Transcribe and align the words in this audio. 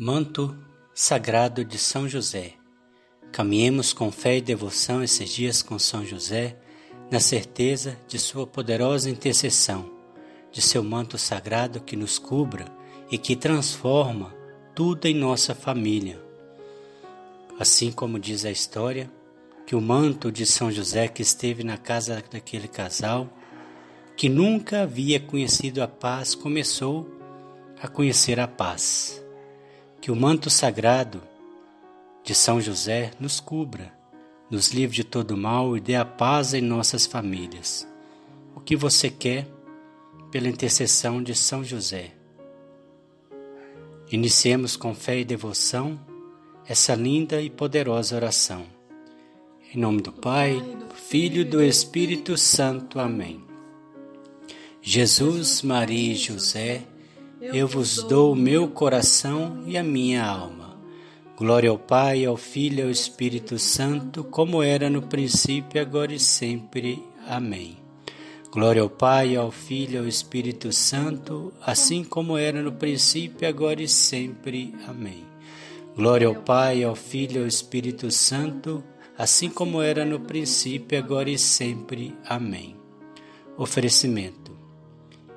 Manto 0.00 0.56
Sagrado 0.94 1.64
de 1.64 1.76
São 1.76 2.08
José. 2.08 2.52
Caminhemos 3.32 3.92
com 3.92 4.12
fé 4.12 4.36
e 4.36 4.40
devoção 4.40 5.02
esses 5.02 5.28
dias 5.28 5.60
com 5.60 5.76
São 5.76 6.06
José, 6.06 6.56
na 7.10 7.18
certeza 7.18 7.98
de 8.06 8.16
sua 8.16 8.46
poderosa 8.46 9.10
intercessão, 9.10 9.90
de 10.52 10.62
seu 10.62 10.84
manto 10.84 11.18
sagrado 11.18 11.80
que 11.80 11.96
nos 11.96 12.16
cubra 12.16 12.66
e 13.10 13.18
que 13.18 13.34
transforma 13.34 14.32
tudo 14.72 15.06
em 15.06 15.14
nossa 15.14 15.52
família. 15.52 16.22
Assim 17.58 17.90
como 17.90 18.20
diz 18.20 18.44
a 18.44 18.52
história, 18.52 19.10
que 19.66 19.74
o 19.74 19.80
manto 19.80 20.30
de 20.30 20.46
São 20.46 20.70
José 20.70 21.08
que 21.08 21.22
esteve 21.22 21.64
na 21.64 21.76
casa 21.76 22.22
daquele 22.30 22.68
casal, 22.68 23.28
que 24.16 24.28
nunca 24.28 24.82
havia 24.82 25.18
conhecido 25.18 25.82
a 25.82 25.88
paz, 25.88 26.36
começou 26.36 27.04
a 27.82 27.88
conhecer 27.88 28.38
a 28.38 28.46
paz 28.46 29.26
que 30.00 30.10
o 30.10 30.16
manto 30.16 30.48
sagrado 30.50 31.22
de 32.22 32.34
São 32.34 32.60
José 32.60 33.12
nos 33.18 33.40
cubra, 33.40 33.92
nos 34.50 34.70
livre 34.70 34.96
de 34.96 35.04
todo 35.04 35.36
mal 35.36 35.76
e 35.76 35.80
dê 35.80 35.96
a 35.96 36.04
paz 36.04 36.54
em 36.54 36.60
nossas 36.60 37.06
famílias. 37.06 37.86
O 38.54 38.60
que 38.60 38.76
você 38.76 39.10
quer 39.10 39.46
pela 40.30 40.48
intercessão 40.48 41.22
de 41.22 41.34
São 41.34 41.64
José? 41.64 42.12
Iniciemos 44.10 44.76
com 44.76 44.94
fé 44.94 45.20
e 45.20 45.24
devoção 45.24 45.98
essa 46.66 46.94
linda 46.94 47.40
e 47.40 47.48
poderosa 47.48 48.16
oração. 48.16 48.66
Em 49.74 49.78
nome 49.78 50.02
do 50.02 50.12
Pai, 50.12 50.60
do 50.60 50.94
Filho 50.94 51.42
e 51.42 51.44
do 51.44 51.62
Espírito 51.62 52.36
Santo. 52.36 53.00
Amém. 53.00 53.42
Jesus, 54.80 55.62
Maria 55.62 56.12
e 56.12 56.14
José, 56.14 56.82
eu 57.40 57.68
vos 57.68 58.02
dou 58.02 58.32
o 58.32 58.36
meu 58.36 58.68
coração 58.68 59.62
e 59.66 59.78
a 59.78 59.82
minha 59.82 60.24
alma. 60.24 60.76
Glória 61.36 61.70
ao 61.70 61.78
Pai, 61.78 62.24
ao 62.24 62.36
Filho 62.36 62.80
e 62.80 62.82
ao 62.82 62.90
Espírito 62.90 63.58
Santo, 63.60 64.24
como 64.24 64.60
era 64.60 64.90
no 64.90 65.02
princípio, 65.02 65.80
agora 65.80 66.12
e 66.12 66.18
sempre. 66.18 67.00
Amém. 67.28 67.76
Glória 68.50 68.82
ao 68.82 68.90
Pai, 68.90 69.36
ao 69.36 69.52
Filho 69.52 69.94
e 69.94 69.98
ao 69.98 70.08
Espírito 70.08 70.72
Santo, 70.72 71.52
assim 71.64 72.02
como 72.02 72.36
era 72.36 72.60
no 72.60 72.72
princípio, 72.72 73.46
agora 73.46 73.80
e 73.80 73.88
sempre. 73.88 74.74
Amém. 74.88 75.24
Glória 75.94 76.26
ao 76.26 76.34
Pai, 76.34 76.82
ao 76.82 76.96
Filho 76.96 77.36
e 77.36 77.42
ao 77.42 77.46
Espírito 77.46 78.10
Santo, 78.10 78.82
assim 79.16 79.48
como 79.48 79.80
era 79.80 80.04
no 80.04 80.18
princípio, 80.18 80.98
agora 80.98 81.30
e 81.30 81.38
sempre. 81.38 82.16
Amém. 82.24 82.74
Oferecimento 83.56 84.47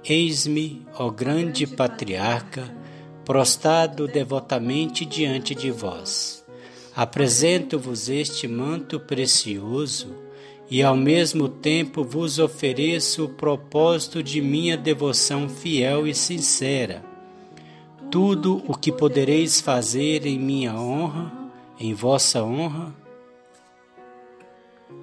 Eis-me, 0.04 0.82
ó 0.96 1.12
grande 1.12 1.68
patriarca, 1.68 2.76
prostrado 3.24 4.08
devotamente 4.08 5.06
diante 5.06 5.54
de 5.54 5.70
vós. 5.70 6.44
Apresento-vos 6.96 8.10
este 8.10 8.48
manto 8.48 9.00
precioso 9.00 10.16
e 10.70 10.82
ao 10.82 10.96
mesmo 10.96 11.48
tempo 11.48 12.04
vos 12.04 12.40
ofereço 12.40 13.26
o 13.26 13.30
propósito 13.30 14.24
de 14.24 14.42
minha 14.42 14.76
devoção 14.76 15.48
fiel 15.48 16.08
e 16.08 16.16
sincera. 16.16 17.06
Tudo 18.10 18.64
o 18.68 18.76
que 18.76 18.92
podereis 18.92 19.62
fazer 19.62 20.26
em 20.26 20.40
minha 20.40 20.74
honra, 20.74 21.32
em 21.80 21.94
vossa 21.94 22.44
honra, 22.44 22.94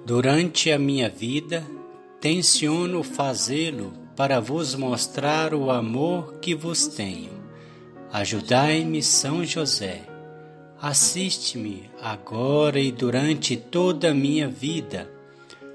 durante 0.05 0.71
a 0.71 0.77
minha 0.77 1.09
vida, 1.09 1.65
tenciono 2.19 3.01
fazê-lo 3.01 3.98
para 4.19 4.41
vos 4.41 4.75
mostrar 4.75 5.53
o 5.53 5.71
amor 5.71 6.39
que 6.41 6.53
vos 6.53 6.87
tenho. 6.87 7.31
Ajudai-me, 8.11 9.01
São 9.01 9.45
José. 9.45 10.01
Assiste-me 10.81 11.89
agora 12.01 12.81
e 12.81 12.91
durante 12.91 13.55
toda 13.55 14.11
a 14.11 14.13
minha 14.13 14.49
vida, 14.49 15.09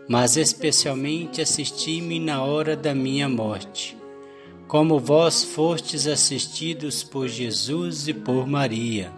mas 0.06 0.36
especialmente 0.36 1.40
assisti-me 1.40 2.20
na 2.20 2.44
hora 2.44 2.76
da 2.76 2.94
minha 2.94 3.30
morte, 3.30 3.96
como 4.68 4.98
vós 4.98 5.42
fostes 5.42 6.06
assistidos 6.06 7.02
por 7.02 7.26
Jesus 7.28 8.08
e 8.08 8.12
por 8.12 8.46
Maria, 8.46 9.10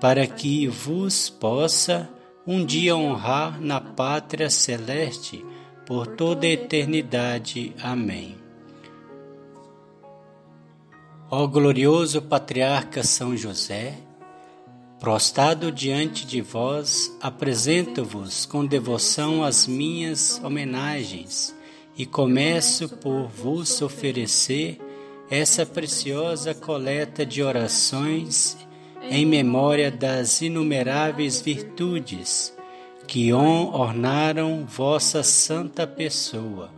para 0.00 0.26
que 0.26 0.66
vos 0.66 1.30
possa 1.30 2.10
um 2.44 2.64
dia 2.64 2.96
honrar 2.96 3.60
na 3.60 3.80
pátria 3.80 4.50
celeste 4.50 5.44
por 5.86 6.06
toda 6.06 6.46
a 6.46 6.50
eternidade. 6.50 7.74
Amém. 7.82 8.36
Ó 11.30 11.46
glorioso 11.46 12.22
patriarca 12.22 13.02
São 13.02 13.36
José, 13.36 13.94
prostrado 15.00 15.72
diante 15.72 16.26
de 16.26 16.40
vós, 16.40 17.14
apresento-vos 17.20 18.46
com 18.46 18.64
devoção 18.64 19.42
as 19.42 19.66
minhas 19.66 20.40
homenagens 20.42 21.54
e 21.96 22.06
começo 22.06 22.88
por 22.88 23.26
vos 23.26 23.82
oferecer 23.82 24.78
essa 25.30 25.66
preciosa 25.66 26.54
coleta 26.54 27.26
de 27.26 27.42
orações 27.42 28.56
em 29.10 29.26
memória 29.26 29.90
das 29.90 30.40
inumeráveis 30.40 31.40
virtudes 31.40 32.53
que 33.06 33.32
ornaram 33.32 34.64
vossa 34.64 35.22
santa 35.22 35.86
pessoa. 35.86 36.70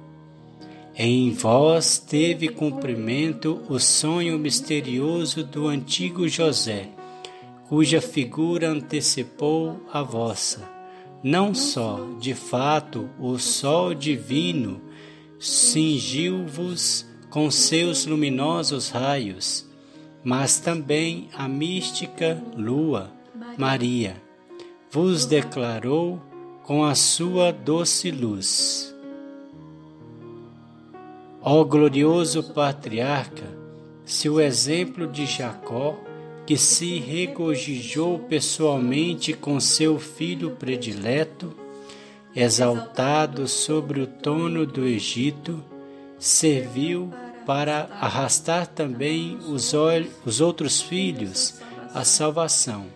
Em 0.94 1.30
vós 1.30 1.98
teve 1.98 2.48
cumprimento 2.48 3.62
o 3.68 3.78
sonho 3.78 4.38
misterioso 4.38 5.44
do 5.44 5.68
antigo 5.68 6.28
José, 6.28 6.88
cuja 7.68 8.00
figura 8.00 8.70
antecipou 8.70 9.80
a 9.92 10.02
vossa. 10.02 10.68
Não 11.22 11.54
só, 11.54 12.00
de 12.18 12.34
fato, 12.34 13.10
o 13.18 13.38
sol 13.38 13.94
divino 13.94 14.80
cingiu-vos 15.38 17.06
com 17.30 17.50
seus 17.50 18.06
luminosos 18.06 18.88
raios, 18.88 19.66
mas 20.24 20.58
também 20.58 21.28
a 21.34 21.46
mística 21.46 22.42
lua, 22.56 23.12
Maria 23.58 24.25
vos 24.96 25.26
declarou 25.26 26.18
com 26.62 26.82
a 26.82 26.94
sua 26.94 27.52
doce 27.52 28.10
luz. 28.10 28.94
Ó 31.42 31.62
glorioso 31.64 32.42
patriarca, 32.42 33.44
se 34.06 34.26
o 34.30 34.40
exemplo 34.40 35.06
de 35.06 35.26
Jacó, 35.26 35.98
que 36.46 36.56
se 36.56 36.98
regozijou 36.98 38.20
pessoalmente 38.20 39.34
com 39.34 39.60
seu 39.60 39.98
filho 39.98 40.52
predileto, 40.52 41.52
exaltado 42.34 43.46
sobre 43.46 44.00
o 44.00 44.06
trono 44.06 44.64
do 44.64 44.86
Egito, 44.86 45.62
serviu 46.18 47.12
para 47.44 47.86
arrastar 48.00 48.66
também 48.66 49.36
os, 49.46 49.74
os 50.24 50.40
outros 50.40 50.80
filhos 50.80 51.60
à 51.92 52.02
salvação 52.02 52.86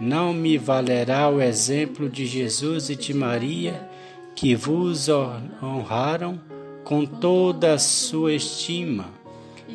não 0.00 0.32
me 0.32 0.56
valerá 0.56 1.28
o 1.28 1.40
exemplo 1.40 2.08
de 2.08 2.24
Jesus 2.24 2.88
e 2.88 2.96
de 2.96 3.12
Maria, 3.12 3.88
que 4.34 4.54
vos 4.54 5.08
honraram 5.08 6.40
com 6.84 7.04
toda 7.04 7.74
a 7.74 7.78
sua 7.78 8.32
estima 8.32 9.06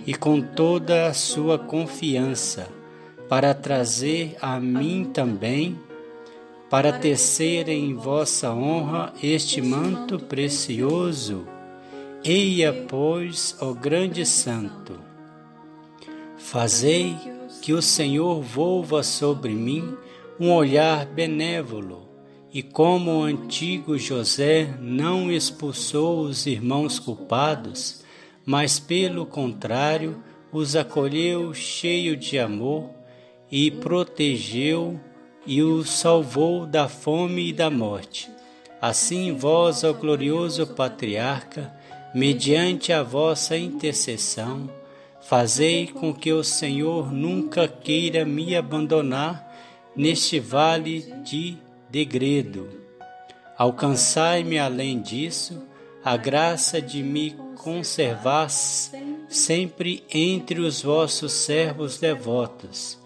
e 0.08 0.14
com 0.14 0.42
toda 0.42 1.08
a 1.08 1.14
sua 1.14 1.60
confiança, 1.60 2.70
para 3.28 3.54
trazer 3.54 4.38
a 4.42 4.60
mim 4.60 5.10
também, 5.14 5.78
para 6.70 6.94
tecer 6.94 7.68
em 7.68 7.94
vossa 7.94 8.52
honra 8.52 9.14
este 9.22 9.62
manto 9.62 10.18
precioso. 10.18 11.46
Eia, 12.24 12.74
pois, 12.88 13.56
ó 13.60 13.74
grande 13.74 14.26
santo, 14.26 14.98
fazei 16.38 17.16
que 17.62 17.74
o 17.74 17.82
Senhor 17.82 18.42
volva 18.42 19.04
sobre 19.04 19.54
mim 19.54 19.96
um 20.40 20.52
olhar 20.52 21.06
benévolo, 21.06 22.10
e 22.54 22.62
como 22.62 23.20
o 23.20 23.24
antigo 23.24 23.98
José 23.98 24.76
não 24.80 25.32
expulsou 25.32 26.22
os 26.22 26.46
irmãos 26.46 27.00
culpados, 27.00 28.04
mas 28.46 28.80
pelo 28.80 29.26
contrário 29.26 30.22
os 30.52 30.76
acolheu 30.76 31.54
cheio 31.54 32.16
de 32.16 32.38
amor 32.38 32.90
e 33.52 33.72
protegeu 33.72 35.00
e 35.46 35.62
os 35.62 35.90
salvou 35.90 36.66
da 36.66 36.88
fome 36.88 37.50
e 37.50 37.54
da 37.54 37.70
morte. 37.70 38.30
Assim 38.82 39.34
vós, 39.34 39.84
ó 39.84 39.94
glorioso 39.94 40.68
patriarca, 40.68 41.74
mediante 42.14 42.94
a 42.94 43.02
vossa 43.02 43.58
intercessão, 43.58 44.70
fazei 45.22 45.88
com 45.88 46.14
que 46.14 46.32
o 46.32 46.44
Senhor 46.44 47.12
nunca 47.12 47.68
queira 47.68 48.26
me 48.26 48.56
abandonar 48.56 49.53
neste 49.96 50.40
vale 50.40 51.02
de 51.24 51.58
degredo. 51.90 52.68
Alcançai-me 53.58 54.58
além 54.58 55.00
disso 55.02 55.62
a 56.04 56.18
graça 56.18 56.82
de 56.82 57.02
me 57.02 57.36
conservar 57.56 58.50
sempre 58.50 60.04
entre 60.14 60.60
os 60.60 60.82
vossos 60.82 61.32
servos 61.32 61.98
devotos, 61.98 63.00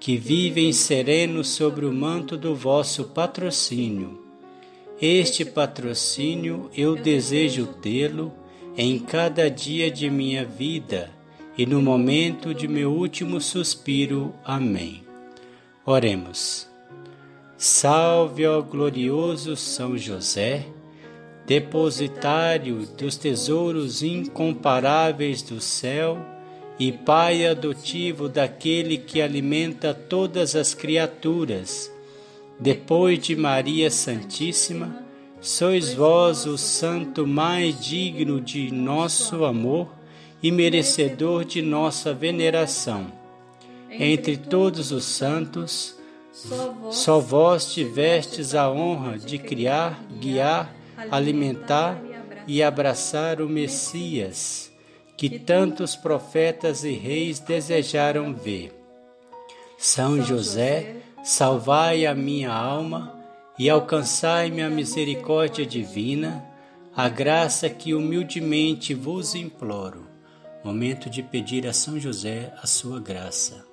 que 0.00 0.16
vivem 0.16 0.72
serenos 0.72 1.48
sobre 1.48 1.84
o 1.84 1.92
manto 1.92 2.36
do 2.36 2.54
vosso 2.54 3.04
patrocínio. 3.04 4.22
Este 5.00 5.44
patrocínio 5.44 6.70
eu 6.74 6.96
desejo 6.96 7.66
tê-lo 7.66 8.32
em 8.76 8.98
cada 8.98 9.50
dia 9.50 9.90
de 9.90 10.08
minha 10.08 10.44
vida 10.44 11.10
e 11.58 11.66
no 11.66 11.82
momento 11.82 12.54
de 12.54 12.66
meu 12.66 12.92
último 12.92 13.40
suspiro. 13.40 14.34
Amém. 14.44 15.03
Oremos. 15.86 16.66
Salve, 17.58 18.46
ó 18.46 18.62
glorioso 18.62 19.54
São 19.54 19.98
José, 19.98 20.64
depositário 21.46 22.86
dos 22.96 23.18
tesouros 23.18 24.02
incomparáveis 24.02 25.42
do 25.42 25.60
céu 25.60 26.16
e 26.78 26.90
Pai 26.90 27.46
adotivo 27.46 28.30
daquele 28.30 28.96
que 28.96 29.20
alimenta 29.20 29.92
todas 29.92 30.56
as 30.56 30.72
criaturas. 30.72 31.92
Depois 32.58 33.18
de 33.18 33.36
Maria 33.36 33.90
Santíssima, 33.90 35.04
sois 35.38 35.92
vós 35.92 36.46
o 36.46 36.56
santo 36.56 37.26
mais 37.26 37.78
digno 37.78 38.40
de 38.40 38.72
nosso 38.72 39.44
amor 39.44 39.92
e 40.42 40.50
merecedor 40.50 41.44
de 41.44 41.60
nossa 41.60 42.14
veneração. 42.14 43.23
Entre 43.98 44.36
todos 44.36 44.90
os 44.92 45.04
santos, 45.04 45.96
só 46.90 47.20
vós 47.20 47.72
tivestes 47.72 48.54
a 48.54 48.70
honra 48.70 49.18
de 49.18 49.38
criar, 49.38 50.04
guiar, 50.18 50.74
alimentar 51.10 52.00
e 52.46 52.62
abraçar 52.62 53.40
o 53.40 53.48
Messias, 53.48 54.72
que 55.16 55.38
tantos 55.38 55.94
profetas 55.94 56.84
e 56.84 56.92
reis 56.92 57.38
desejaram 57.38 58.34
ver. 58.34 58.74
São 59.78 60.22
José, 60.22 60.96
salvai 61.22 62.04
a 62.04 62.14
minha 62.14 62.52
alma 62.52 63.14
e 63.58 63.70
alcançai-me 63.70 64.62
a 64.62 64.68
misericórdia 64.68 65.64
divina, 65.64 66.44
a 66.96 67.08
graça 67.08 67.68
que 67.68 67.94
humildemente 67.94 68.92
vos 68.94 69.34
imploro. 69.34 70.08
Momento 70.64 71.10
de 71.10 71.22
pedir 71.22 71.66
a 71.66 71.72
São 71.72 71.98
José 71.98 72.52
a 72.62 72.66
sua 72.66 72.98
graça, 72.98 73.64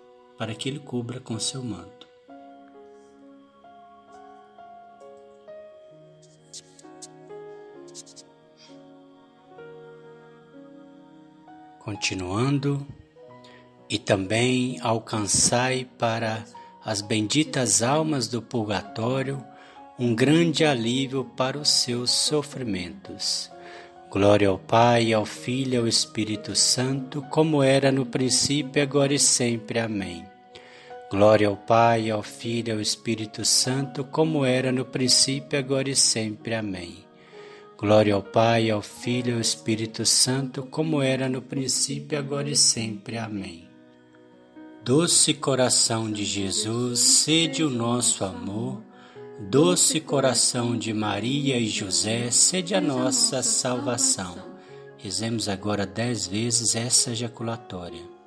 para 0.42 0.56
que 0.56 0.68
ele 0.68 0.80
cubra 0.80 1.20
com 1.20 1.40
seu 1.40 1.64
manto. 1.64 2.08
Continuando, 11.78 12.84
e 13.88 14.00
também 14.00 14.80
alcançai 14.82 15.88
para 16.00 16.44
as 16.84 17.02
benditas 17.02 17.84
almas 17.84 18.28
do 18.28 18.42
purgatório 18.42 19.46
um 20.00 20.16
grande 20.16 20.66
alívio 20.66 21.24
para 21.38 21.60
os 21.60 21.70
seus 21.70 22.10
sofrimentos 22.10 23.52
Glória 24.12 24.50
ao 24.50 24.60
Pai, 24.60 25.14
ao 25.14 25.26
Filho 25.26 25.74
e 25.74 25.78
ao 25.78 25.88
Espírito 25.88 26.54
Santo, 26.54 27.22
como 27.30 27.64
era 27.64 27.94
no 27.94 28.06
princípio, 28.06 28.84
agora 28.84 29.14
e 29.14 29.20
sempre. 29.20 29.80
Amém. 29.80 30.31
Glória 31.12 31.50
ao 31.50 31.58
Pai, 31.58 32.10
ao 32.10 32.24
Filho 32.24 32.70
e 32.70 32.72
ao 32.72 32.80
Espírito 32.80 33.44
Santo, 33.44 34.04
como 34.06 34.46
era 34.46 34.72
no 34.72 34.86
princípio, 34.86 35.60
agora 35.60 35.90
e 35.90 35.96
sempre. 35.96 36.56
Amém. 36.56 37.06
Glória 37.78 38.16
ao 38.16 38.24
Pai, 38.24 38.72
ao 38.72 38.82
Filho 38.82 39.32
e 39.32 39.34
ao 39.34 39.42
Espírito 39.42 40.06
Santo, 40.06 40.64
como 40.64 41.02
era 41.02 41.28
no 41.28 41.42
princípio, 41.42 42.18
agora 42.18 42.50
e 42.50 42.56
sempre. 42.56 43.18
Amém. 43.18 43.68
Doce 44.86 45.34
coração 45.34 46.10
de 46.10 46.24
Jesus, 46.24 47.00
sede 47.00 47.64
o 47.64 47.70
nosso 47.70 48.24
amor 48.24 48.82
Doce 49.50 50.00
coração 50.00 50.78
de 50.78 50.94
Maria 50.94 51.58
e 51.58 51.68
José, 51.68 52.30
sede 52.30 52.76
a 52.76 52.80
nossa 52.80 53.42
salvação. 53.42 54.36
Rezemos 54.98 55.50
agora 55.50 55.86
dez 55.86 56.28
vezes 56.28 56.76
essa 56.76 57.12
ejaculatória. 57.12 58.21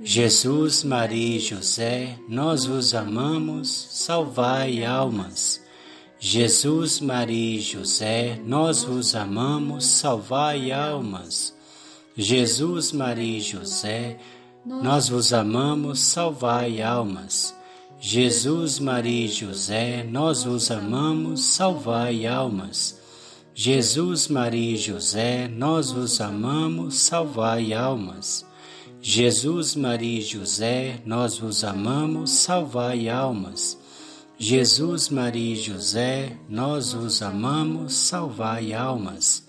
Jesus, 0.00 0.82
Maria 0.82 1.36
e 1.36 1.40
José, 1.40 2.18
nós 2.28 2.64
vos 2.64 2.94
amamos, 2.94 3.68
salvai 3.90 4.84
almas. 4.84 5.62
Jesus, 6.18 7.00
Maria 7.00 7.58
e 7.58 7.60
José, 7.60 8.40
nós 8.44 8.82
vos 8.82 9.14
amamos, 9.14 9.86
salvai 9.86 10.72
almas. 10.72 11.54
Jesus, 12.16 12.90
Maria 12.90 13.38
e 13.38 13.40
José, 13.40 14.18
nós 14.66 15.08
vos 15.08 15.32
amamos, 15.32 16.00
salvai 16.00 16.82
almas. 16.82 17.54
Jesus, 18.00 18.80
Maria 18.80 19.26
e 19.26 19.28
José, 19.28 20.02
nós 20.02 20.42
vos 20.42 20.72
amamos, 20.72 21.40
salvai 21.44 22.26
almas. 22.26 23.00
Jesus, 23.54 24.26
Maria 24.26 24.74
e 24.74 24.76
José, 24.76 25.46
nós 25.46 25.92
vos 25.92 26.20
amamos, 26.20 26.96
salvai 26.96 27.72
almas. 27.72 28.44
Jesus, 29.06 29.76
Maria 29.76 30.20
e 30.20 30.22
José, 30.22 30.98
nós 31.04 31.36
vos 31.36 31.62
amamos, 31.62 32.30
salvai 32.30 33.06
almas. 33.06 33.78
Jesus, 34.38 35.10
Maria 35.10 35.52
e 35.52 35.56
José, 35.56 36.38
nós 36.48 36.94
vos 36.94 37.20
amamos, 37.20 37.92
salvai 37.92 38.72
almas. 38.72 39.46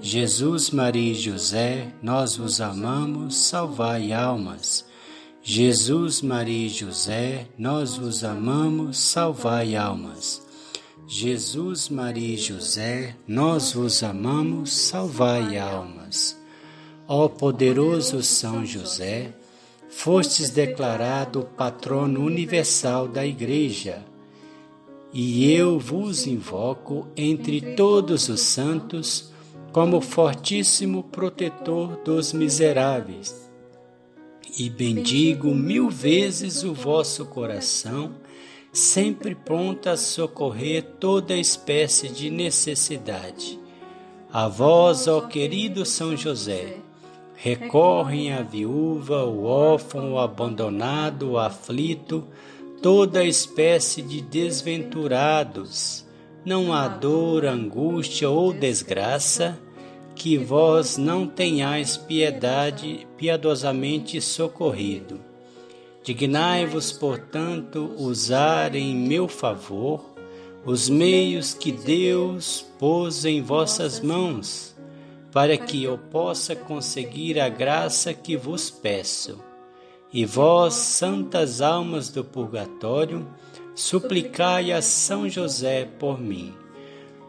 Jesus, 0.00 0.70
Maria 0.70 1.12
e 1.12 1.14
José, 1.14 1.92
nós 2.02 2.36
vos 2.36 2.62
amamos, 2.62 3.36
salvai 3.36 4.10
almas. 4.10 4.86
Jesus, 5.42 6.22
Maria 6.22 6.66
e 6.66 6.70
José, 6.70 7.46
nós 7.58 7.98
vos 7.98 8.24
amamos, 8.24 8.96
salvai 8.96 9.76
almas. 9.76 10.40
Jesus, 11.06 11.90
Maria 11.90 12.36
e 12.36 12.38
José, 12.38 13.14
nós 13.28 13.74
vos 13.74 14.02
amamos, 14.02 14.72
salvai 14.72 15.58
almas. 15.58 16.42
Ó 17.06 17.28
poderoso 17.28 18.22
São 18.22 18.64
José, 18.64 19.32
fostes 19.88 20.50
declarado 20.50 21.48
patrono 21.56 22.24
universal 22.24 23.06
da 23.06 23.26
Igreja, 23.26 24.04
e 25.12 25.52
eu 25.52 25.78
vos 25.78 26.26
invoco 26.26 27.06
entre 27.16 27.60
todos 27.76 28.28
os 28.28 28.40
santos 28.40 29.32
como 29.72 30.00
fortíssimo 30.00 31.04
protetor 31.04 31.96
dos 32.04 32.32
miseráveis 32.32 33.44
e 34.58 34.70
bendigo 34.70 35.54
mil 35.54 35.90
vezes 35.90 36.62
o 36.62 36.72
vosso 36.72 37.26
coração, 37.26 38.12
sempre 38.72 39.34
pronto 39.34 39.88
a 39.88 39.96
socorrer 39.96 40.82
toda 41.00 41.36
espécie 41.36 42.08
de 42.08 42.30
necessidade. 42.30 43.58
A 44.32 44.48
vós, 44.48 45.06
ó 45.06 45.20
querido 45.22 45.84
São 45.84 46.16
José, 46.16 46.76
recorrem 47.36 48.32
a 48.32 48.42
viúva, 48.42 49.24
o 49.24 49.44
órfão, 49.44 50.14
o 50.14 50.18
abandonado, 50.18 51.32
o 51.32 51.38
aflito, 51.38 52.24
toda 52.82 53.24
espécie 53.24 54.02
de 54.02 54.20
desventurados. 54.20 56.04
Não 56.44 56.72
há 56.72 56.86
dor, 56.86 57.44
angústia 57.44 58.28
ou 58.28 58.52
desgraça 58.52 59.58
que 60.14 60.38
vós 60.38 60.96
não 60.96 61.26
tenhais 61.26 61.96
piedade 61.96 63.06
piedosamente 63.16 64.20
socorrido. 64.20 65.20
Dignai-vos, 66.02 66.92
portanto, 66.92 67.94
usar 67.96 68.74
em 68.74 68.94
meu 68.94 69.26
favor 69.26 70.14
os 70.66 70.88
meios 70.88 71.52
que 71.52 71.72
Deus 71.72 72.64
pôs 72.78 73.24
em 73.24 73.42
vossas 73.42 74.00
mãos, 74.00 74.73
para 75.34 75.58
que 75.58 75.82
eu 75.82 75.98
possa 75.98 76.54
conseguir 76.54 77.40
a 77.40 77.48
graça 77.48 78.14
que 78.14 78.36
vos 78.36 78.70
peço. 78.70 79.42
E 80.12 80.24
vós, 80.24 80.74
santas 80.74 81.60
almas 81.60 82.08
do 82.08 82.22
purgatório, 82.22 83.26
suplicai 83.74 84.70
a 84.70 84.80
São 84.80 85.28
José 85.28 85.88
por 85.98 86.20
mim. 86.20 86.54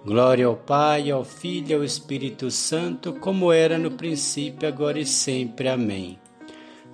Glória 0.05 0.45
ao 0.45 0.55
Pai, 0.55 1.09
ao 1.09 1.25
Filho 1.25 1.71
e 1.71 1.73
ao 1.73 1.83
Espírito 1.83 2.51
Santo, 2.51 3.11
como 3.13 3.51
era 3.51 3.75
no 3.75 3.89
princípio, 3.89 4.67
agora 4.67 4.99
e 4.99 5.05
sempre. 5.05 5.67
Amém. 5.67 6.19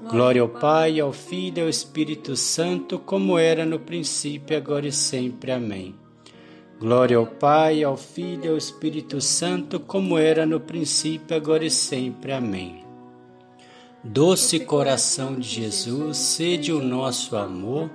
Glória 0.09 0.41
ao 0.41 0.47
Pai, 0.47 0.97
ao 0.97 1.11
Filho 1.11 1.57
e 1.57 1.61
ao 1.63 1.67
Espírito 1.69 2.37
Santo, 2.37 2.97
como 2.97 3.37
era 3.37 3.65
no 3.65 3.79
princípio, 3.79 4.55
agora 4.55 4.87
e 4.87 4.93
sempre. 4.93 5.51
Amém. 5.51 6.00
Glória 6.81 7.15
ao 7.15 7.25
Pai, 7.25 7.81
ao 7.81 7.95
Filho 7.95 8.45
e 8.45 8.50
ao 8.50 8.57
Espírito 8.57 9.21
Santo, 9.21 9.79
como 9.79 10.17
era 10.17 10.45
no 10.45 10.59
princípio, 10.59 11.38
agora 11.38 11.63
e 11.63 11.71
sempre. 11.71 12.33
Amém. 12.33 12.83
Doce 14.03 14.59
coração 14.59 15.35
de 15.35 15.47
Jesus, 15.47 16.17
sede 16.17 16.73
o 16.73 16.83
nosso 16.83 17.38
amor 17.38 17.89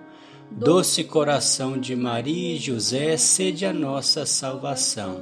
Doce 0.51 1.05
coração 1.05 1.79
de 1.79 1.95
Maria 1.95 2.55
e 2.55 2.59
José, 2.59 3.17
sede 3.17 3.67
a 3.67 3.73
nossa 3.73 4.25
salvação. 4.25 5.21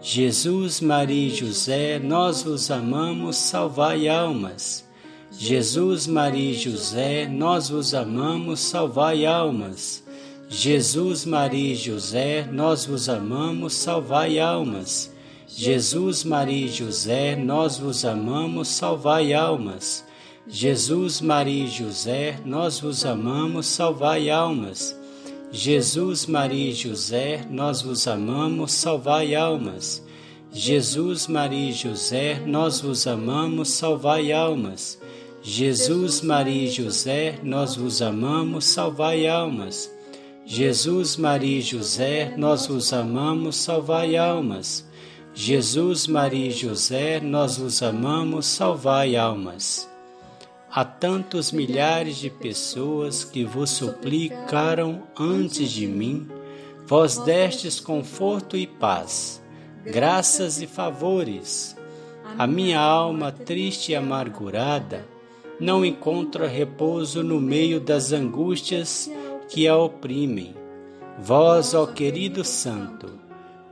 Jesus, 0.00 0.80
Maria 0.80 1.28
e 1.28 1.34
José, 1.34 1.98
nós 1.98 2.42
vos 2.42 2.70
amamos, 2.70 3.36
salvai 3.36 4.08
almas. 4.08 4.84
Jesus, 5.30 6.06
Maria 6.06 6.50
e 6.50 6.54
José, 6.54 7.26
nós 7.26 7.70
vos 7.70 7.94
amamos, 7.94 8.60
salvai 8.60 9.24
almas. 9.24 10.04
Jesus, 10.54 11.24
Maria 11.24 11.72
e 11.72 11.74
José, 11.74 12.46
nós 12.52 12.84
vos 12.84 13.08
amamos, 13.08 13.72
salvai 13.72 14.38
almas. 14.38 15.10
Jesus, 15.48 16.24
Maria 16.24 16.66
e 16.66 16.68
José, 16.68 17.34
nós 17.34 17.78
vos 17.78 18.04
amamos, 18.04 18.68
salvai 18.68 19.32
almas. 19.32 20.04
Jesus, 20.46 21.22
Maria 21.22 21.64
e 21.64 21.68
José, 21.68 22.38
nós 22.44 22.80
vos 22.80 23.02
amamos, 23.06 23.64
salvai 23.64 24.28
almas. 24.28 24.94
Jesus, 25.50 26.26
Maria 26.26 26.70
e 26.70 26.74
José, 26.74 27.46
nós 27.50 27.80
vos 27.80 28.06
amamos, 28.06 28.72
salvai 28.72 29.34
almas. 29.34 30.04
Jesus, 30.52 31.28
Maria 31.28 31.70
e 31.70 31.72
José, 31.72 32.42
nós 32.46 32.78
vos 32.78 33.06
amamos, 33.06 33.70
salvai 33.70 34.30
almas. 34.30 35.00
Jesus, 35.42 36.20
Maria 36.20 36.64
e 36.64 36.70
José, 36.70 37.40
nós 37.42 37.74
vos 37.74 38.02
amamos, 38.02 38.66
salvai 38.66 39.26
almas. 39.26 39.91
Jesus, 40.44 41.16
Maria 41.16 41.58
e 41.58 41.62
José, 41.62 42.34
nós 42.36 42.66
vos 42.66 42.92
amamos, 42.92 43.56
salvai 43.56 44.16
almas. 44.16 44.84
Jesus, 45.32 46.08
Maria 46.08 46.48
e 46.48 46.50
José, 46.50 47.20
nós 47.20 47.56
vos 47.58 47.80
amamos, 47.80 48.46
salvai 48.46 49.14
almas. 49.16 49.88
Há 50.68 50.84
tantos 50.84 51.52
milhares 51.52 52.16
de 52.16 52.28
pessoas 52.28 53.22
que 53.22 53.44
vos 53.44 53.70
suplicaram 53.70 55.04
antes 55.18 55.70
de 55.70 55.86
mim, 55.86 56.28
vós 56.86 57.18
destes 57.18 57.78
conforto 57.78 58.56
e 58.56 58.66
paz, 58.66 59.40
graças 59.84 60.60
e 60.60 60.66
favores. 60.66 61.76
A 62.36 62.48
minha 62.48 62.80
alma 62.80 63.30
triste 63.30 63.92
e 63.92 63.94
amargurada 63.94 65.06
não 65.60 65.84
encontra 65.84 66.48
repouso 66.48 67.22
no 67.22 67.40
meio 67.40 67.78
das 67.78 68.12
angústias 68.12 69.08
que 69.52 69.68
a 69.68 69.76
oprimem. 69.76 70.54
Vós, 71.18 71.74
ó 71.74 71.86
querido 71.86 72.42
Santo, 72.42 73.20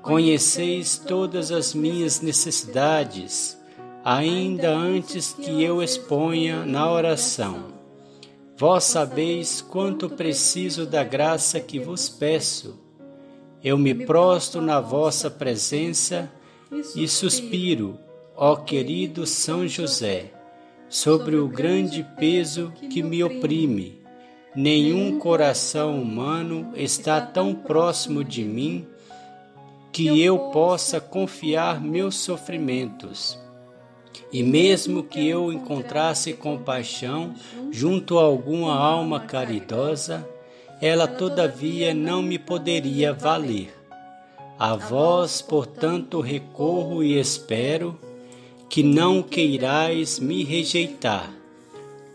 conheceis 0.03 0.99
todas 0.99 1.51
as 1.51 1.73
minhas 1.73 2.21
necessidades 2.21 3.59
ainda 4.05 4.71
antes 4.71 5.33
que 5.33 5.63
eu 5.63 5.83
exponha 5.83 6.67
na 6.67 6.91
oração. 6.91 7.69
Vós 8.59 8.85
sabeis 8.85 9.63
quanto 9.63 10.11
preciso 10.11 10.85
da 10.85 11.03
graça 11.03 11.59
que 11.59 11.79
vos 11.79 12.11
peço. 12.11 12.79
Eu 13.65 13.79
me 13.79 13.95
prostro 13.95 14.61
na 14.61 14.81
vossa 14.81 15.31
presença 15.31 16.31
e 16.95 17.09
suspiro, 17.09 17.99
ó 18.37 18.55
querido 18.55 19.27
São 19.27 19.67
José, 19.67 20.31
sobre 20.91 21.37
o 21.37 21.49
grande 21.49 22.07
peso 22.19 22.71
que 22.91 23.03
me 23.03 23.25
oprime. 23.25 24.00
Nenhum 24.55 25.17
coração 25.19 26.03
humano 26.03 26.73
está 26.75 27.21
tão 27.21 27.55
próximo 27.55 28.25
de 28.25 28.43
mim 28.43 28.85
que 29.93 30.21
eu 30.21 30.39
possa 30.51 31.01
confiar 31.01 31.81
meus 31.81 32.17
sofrimentos. 32.17 33.39
E 34.33 34.43
mesmo 34.43 35.05
que 35.05 35.29
eu 35.29 35.53
encontrasse 35.53 36.33
compaixão 36.33 37.35
junto 37.71 38.19
a 38.19 38.23
alguma 38.23 38.75
alma 38.75 39.21
caridosa, 39.21 40.29
ela 40.81 41.07
todavia 41.07 41.95
não 41.95 42.21
me 42.21 42.39
poderia 42.39 43.13
valer. 43.13 43.73
A 44.59 44.75
vós, 44.75 45.41
portanto, 45.41 46.21
recorro 46.21 47.05
e 47.05 47.19
espero 47.19 47.99
que 48.69 48.83
não 48.83 49.23
queirais 49.23 50.19
me 50.19 50.45
rejeitar, 50.45 51.31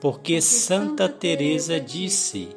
porque 0.06 0.40
Santa 0.40 1.10
Teresa 1.10 1.80
disse 1.80 2.50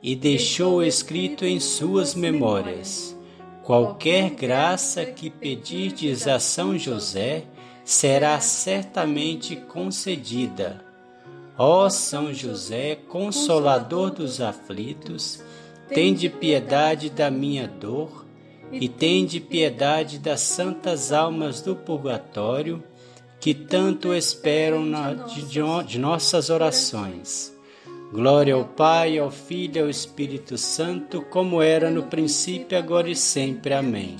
e 0.00 0.14
deixou 0.14 0.80
escrito 0.80 1.44
em 1.44 1.58
suas 1.58 2.14
memórias: 2.14 3.18
qualquer 3.64 4.30
graça 4.30 5.04
que 5.04 5.28
pedirdes 5.28 6.28
a 6.28 6.38
São 6.38 6.78
José, 6.78 7.46
será 7.84 8.38
certamente 8.38 9.56
concedida. 9.56 10.84
Ó 11.58 11.90
São 11.90 12.32
José, 12.32 12.94
consolador 12.94 14.12
dos 14.12 14.40
aflitos, 14.40 15.42
tende 15.88 16.28
piedade 16.28 17.10
da 17.10 17.28
minha 17.28 17.66
dor 17.66 18.24
e 18.70 18.88
tende 18.88 19.40
piedade 19.40 20.20
das 20.20 20.42
santas 20.42 21.10
almas 21.10 21.60
do 21.60 21.74
purgatório 21.74 22.80
que 23.44 23.52
tanto 23.52 24.14
esperam 24.14 24.86
na, 24.86 25.12
de, 25.12 25.44
de 25.86 25.98
nossas 25.98 26.48
orações. 26.48 27.54
Glória 28.10 28.54
ao 28.54 28.64
Pai, 28.64 29.18
ao 29.18 29.30
Filho 29.30 29.76
e 29.76 29.80
ao 29.80 29.90
Espírito 29.90 30.56
Santo, 30.56 31.20
como 31.20 31.60
era 31.60 31.90
no 31.90 32.04
princípio, 32.04 32.78
agora 32.78 33.10
e 33.10 33.14
sempre. 33.14 33.74
Amém. 33.74 34.16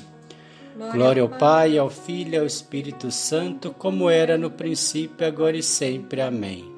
Glória 0.93 1.23
ao 1.23 1.31
Pai, 1.31 1.79
ao 1.79 1.89
Filho 1.89 2.35
e 2.35 2.37
ao 2.37 2.45
Espírito 2.45 3.11
Santo, 3.11 3.71
como 3.71 4.11
era 4.11 4.37
no 4.37 4.51
princípio, 4.51 5.27
agora 5.27 5.57
e 5.57 5.63
sempre. 5.63 6.21
Amém. 6.21 6.71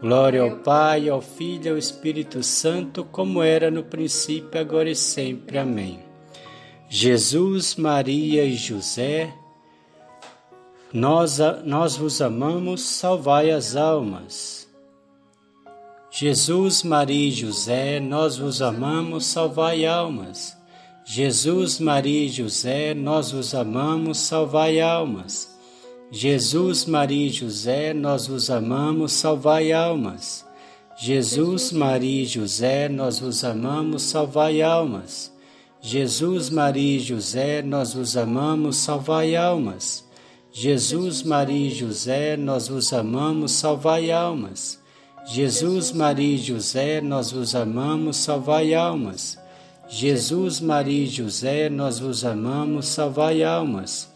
Glória 0.00 0.40
ao 0.40 0.56
Pai, 0.60 1.06
ao 1.06 1.20
Filho 1.20 1.66
e 1.66 1.68
ao 1.68 1.76
Espírito 1.76 2.42
Santo, 2.42 3.04
como 3.04 3.42
era 3.42 3.70
no 3.70 3.84
princípio, 3.84 4.58
agora 4.58 4.88
e 4.88 4.96
sempre. 4.96 5.58
Amém. 5.58 6.00
Jesus, 6.88 7.76
Maria 7.76 8.42
e 8.42 8.54
José, 8.54 9.34
nós, 10.92 11.38
nós 11.64 11.96
vos 11.96 12.20
amamos, 12.22 12.80
salvai 12.82 13.50
as 13.50 13.76
almas. 13.76 14.66
Jesus, 16.10 16.82
Maria 16.82 17.28
e 17.28 17.30
José, 17.30 18.00
nós 18.00 18.38
vos 18.38 18.62
amamos, 18.62 19.26
salvai 19.26 19.84
almas. 19.84 20.56
Jesus, 21.04 21.78
Maria 21.78 22.24
e 22.24 22.28
José, 22.28 22.94
nós 22.94 23.30
vos 23.32 23.54
amamos, 23.54 24.18
salvai 24.18 24.80
almas. 24.80 25.54
Jesus, 26.10 26.86
Maria 26.86 27.26
e 27.26 27.30
José, 27.30 27.92
nós 27.92 28.26
vos 28.26 28.48
amamos, 28.50 29.12
salvai 29.12 29.72
almas. 29.72 30.46
Jesus, 30.96 31.70
Maria 31.70 32.22
e 32.22 32.26
José, 32.26 32.88
nós 32.88 33.18
vos 33.18 33.44
amamos, 33.44 34.02
salvai 34.02 34.62
almas. 34.62 35.30
Jesus, 35.82 36.48
Maria 36.48 36.96
e 36.96 37.00
José, 37.00 37.60
nós 37.60 37.92
vos 37.92 38.16
amamos, 38.16 38.76
salvai 38.76 39.36
almas. 39.36 40.07
Jesus, 40.50 41.22
Maria 41.22 41.68
e 41.68 41.70
José, 41.70 42.36
nós 42.36 42.68
vos 42.68 42.92
amamos, 42.92 43.52
salvai 43.52 44.10
almas. 44.10 44.80
Jesus, 45.26 45.92
Maria 45.92 46.36
e 46.36 46.38
José, 46.38 47.00
nós 47.00 47.30
vos 47.30 47.54
amamos, 47.54 48.16
salvai 48.16 48.74
almas. 48.74 49.38
Jesus, 49.88 50.60
Maria 50.60 51.04
e 51.04 51.06
José, 51.06 51.68
nós 51.68 51.98
vos 51.98 52.24
amamos, 52.24 52.86
salvai 52.86 53.44
almas. 53.44 54.08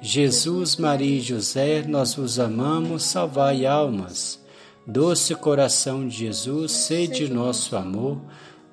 Jesus, 0.00 0.76
Maria 0.76 1.18
e 1.18 1.20
José, 1.20 1.82
nós 1.86 2.14
vos 2.14 2.38
amamos, 2.38 3.04
salvai 3.04 3.66
almas. 3.66 4.42
Doce 4.86 5.34
coração 5.34 6.06
de 6.06 6.16
Jesus, 6.16 6.72
sede 6.72 7.28
nosso 7.28 7.76
amor. 7.76 8.20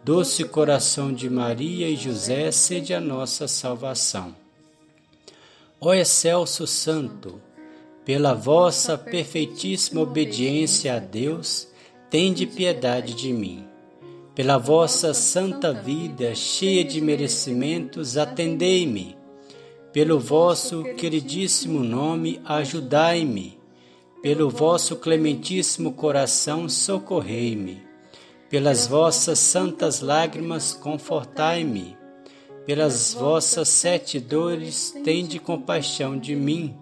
Doce 0.04 0.44
coração 0.44 1.14
de 1.14 1.30
Maria 1.30 1.90
e 1.90 1.96
José, 1.96 2.52
sede 2.52 2.94
a 2.94 3.00
nossa 3.00 3.48
salvação. 3.48 4.41
Ó 5.82 5.94
excelso 5.94 6.68
Santo, 6.68 7.42
pela 8.06 8.34
vossa 8.34 8.98
perfeitíssima 8.98 10.02
obediência 10.02 10.96
a 10.96 11.00
Deus, 11.00 11.68
tende 12.10 12.46
piedade 12.46 13.16
de 13.16 13.34
mim 13.34 13.72
pela 14.34 14.58
vossa 14.58 15.14
santa 15.14 15.74
vida, 15.74 16.34
cheia 16.34 16.86
de 16.86 17.02
merecimentos, 17.02 18.18
atendei-me. 18.18 19.18
Pelo 19.92 20.20
vosso 20.20 20.84
queridíssimo 20.96 21.84
nome, 21.84 22.40
ajudai-me. 22.46 23.60
Pelo 24.22 24.50
vosso 24.50 24.96
clementíssimo 24.96 25.92
coração, 25.94 26.70
socorrei-me. 26.70 27.84
Pelas 28.50 28.88
vossas 28.88 29.38
santas 29.38 30.00
lágrimas, 30.00 30.74
confortai-me. 30.74 31.98
Pelas 32.66 33.14
vossas 33.14 33.70
sete 33.70 34.20
dores, 34.20 34.96
tende 35.04 35.40
compaixão 35.40 36.18
de 36.18 36.36
mim. 36.36 36.76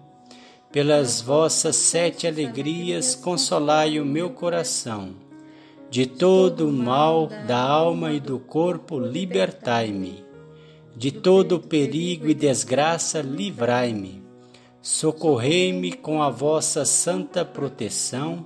Pelas 0.71 1.21
vossas 1.21 1.75
sete 1.75 2.27
alegrias, 2.27 3.15
consolai 3.15 3.99
o 3.99 4.05
meu 4.05 4.29
coração 4.29 5.29
de 5.89 6.05
todo 6.05 6.69
o 6.69 6.71
mal 6.71 7.27
da 7.47 7.59
alma 7.59 8.13
e 8.13 8.19
do 8.19 8.37
corpo, 8.37 8.99
libertai-me. 8.99 10.23
De 10.95 11.11
todo 11.11 11.59
perigo 11.59 12.27
e 12.27 12.33
desgraça, 12.33 13.21
livrai-me. 13.21 14.21
Socorrei-me 14.81 15.93
com 15.93 16.21
a 16.21 16.29
vossa 16.29 16.85
santa 16.85 17.43
proteção 17.43 18.45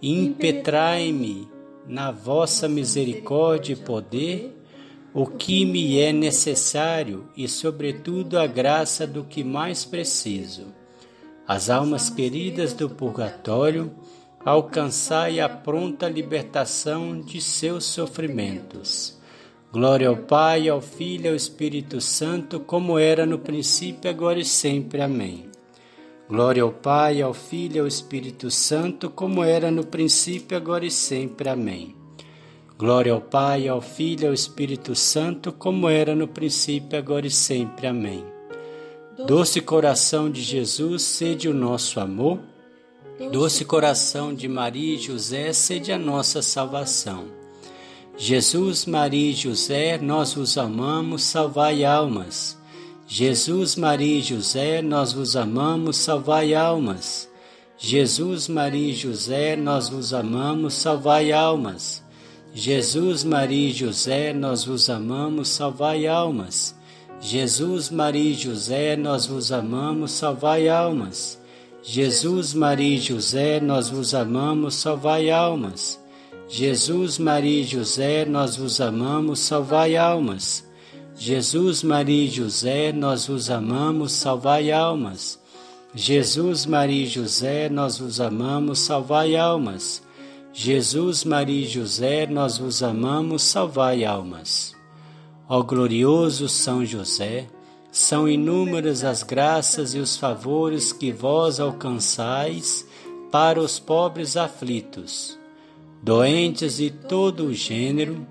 e 0.00 0.12
impetrai-me 0.12 1.46
na 1.86 2.10
vossa 2.10 2.68
misericórdia 2.68 3.74
e 3.74 3.76
poder 3.76 4.57
o 5.20 5.26
que 5.26 5.64
me 5.64 5.98
é 5.98 6.12
necessário 6.12 7.28
e, 7.36 7.48
sobretudo, 7.48 8.38
a 8.38 8.46
graça 8.46 9.04
do 9.04 9.24
que 9.24 9.42
mais 9.42 9.84
preciso. 9.84 10.66
As 11.44 11.68
almas 11.68 12.08
queridas 12.08 12.72
do 12.72 12.88
purgatório, 12.88 13.90
alcançai 14.44 15.40
a 15.40 15.48
pronta 15.48 16.08
libertação 16.08 17.20
de 17.20 17.40
seus 17.40 17.84
sofrimentos. 17.84 19.18
Glória 19.72 20.08
ao 20.08 20.18
Pai, 20.18 20.68
ao 20.68 20.80
Filho 20.80 21.24
e 21.24 21.28
ao 21.30 21.34
Espírito 21.34 22.00
Santo, 22.00 22.60
como 22.60 22.96
era 22.96 23.26
no 23.26 23.40
princípio, 23.40 24.08
agora 24.08 24.38
e 24.38 24.44
sempre. 24.44 25.02
Amém. 25.02 25.50
Glória 26.28 26.62
ao 26.62 26.70
Pai, 26.70 27.20
ao 27.20 27.34
Filho 27.34 27.78
e 27.78 27.80
ao 27.80 27.88
Espírito 27.88 28.52
Santo, 28.52 29.10
como 29.10 29.42
era 29.42 29.68
no 29.68 29.84
princípio, 29.84 30.56
agora 30.56 30.86
e 30.86 30.92
sempre. 30.92 31.48
Amém. 31.48 31.97
Glória 32.78 33.12
ao 33.12 33.20
Pai, 33.20 33.66
ao 33.66 33.80
Filho 33.80 34.22
e 34.22 34.26
ao 34.28 34.32
Espírito 34.32 34.94
Santo, 34.94 35.50
como 35.50 35.88
era 35.88 36.14
no 36.14 36.28
princípio, 36.28 36.96
agora 36.96 37.26
e 37.26 37.30
sempre. 37.30 37.88
Amém. 37.88 38.24
Doce 39.26 39.60
coração 39.60 40.30
de 40.30 40.40
Jesus, 40.40 41.02
sede 41.02 41.48
o 41.48 41.52
nosso 41.52 41.98
amor. 41.98 42.38
Doce 43.32 43.64
coração 43.64 44.32
de 44.32 44.46
Maria 44.46 44.94
e 44.94 44.96
José, 44.96 45.52
sede 45.52 45.90
a 45.90 45.98
nossa 45.98 46.40
salvação. 46.40 47.24
Jesus, 48.16 48.86
Maria 48.86 49.32
e 49.32 49.34
José, 49.34 49.98
nós 49.98 50.34
vos 50.34 50.56
amamos, 50.56 51.24
salvai 51.24 51.84
almas. 51.84 52.56
Jesus, 53.08 53.74
Maria 53.74 54.20
e 54.20 54.22
José, 54.22 54.82
nós 54.82 55.12
vos 55.12 55.34
amamos, 55.34 55.96
salvai 55.96 56.54
almas. 56.54 57.28
Jesus, 57.76 58.46
Maria 58.46 58.92
e 58.92 58.94
José, 58.94 59.56
nós 59.56 59.88
vos 59.88 60.14
amamos, 60.14 60.74
salvai 60.74 61.32
almas. 61.32 62.06
Jesus, 62.54 63.24
Maria 63.24 63.68
e 63.68 63.72
José, 63.72 64.32
nós 64.32 64.64
vos 64.64 64.88
amamos, 64.88 65.48
salvai 65.48 66.06
almas. 66.06 66.74
Jesus, 67.20 67.90
Maria 67.90 68.30
e 68.30 68.34
José, 68.34 68.96
nós 68.96 69.26
vos 69.26 69.52
amamos, 69.52 70.12
salvai 70.12 70.68
almas. 70.68 71.38
Jesus, 71.82 72.54
Maria 72.54 72.96
e 72.96 73.00
José, 73.00 73.60
nós 73.60 73.90
vos 73.90 74.14
amamos, 74.14 74.74
salvai 74.74 75.30
almas. 75.30 76.00
Jesus, 76.48 77.18
Maria 77.18 77.60
e 77.60 77.64
José, 77.64 78.24
nós 78.24 78.56
vos 78.56 78.80
amamos, 78.80 79.40
salvai 79.40 79.96
almas. 79.96 80.64
Jesus, 81.16 81.82
Maria 81.82 82.24
e 82.24 82.28
José, 82.28 82.92
nós 82.92 83.26
vos 83.26 83.50
amamos, 83.50 84.12
salvai 84.12 84.72
almas. 84.72 85.38
Jesus, 85.94 86.64
Maria 86.64 87.04
e 87.04 87.06
José, 87.06 87.68
nós 87.68 87.98
vos 87.98 88.20
amamos, 88.20 88.78
salvai 88.78 89.36
almas. 89.36 90.02
Jesus, 90.60 91.22
Maria 91.22 91.62
e 91.62 91.68
José, 91.68 92.26
nós 92.26 92.58
vos 92.58 92.82
amamos, 92.82 93.44
salvai 93.44 94.04
almas. 94.04 94.74
Ó 95.48 95.62
glorioso 95.62 96.48
São 96.48 96.84
José, 96.84 97.46
são 97.92 98.28
inúmeras 98.28 99.04
as 99.04 99.22
graças 99.22 99.94
e 99.94 100.00
os 100.00 100.16
favores 100.16 100.92
que 100.92 101.12
vós 101.12 101.60
alcançais 101.60 102.84
para 103.30 103.60
os 103.60 103.78
pobres 103.78 104.36
aflitos, 104.36 105.38
doentes 106.02 106.78
de 106.78 106.90
todo 106.90 107.44
o 107.46 107.54
gênero, 107.54 108.26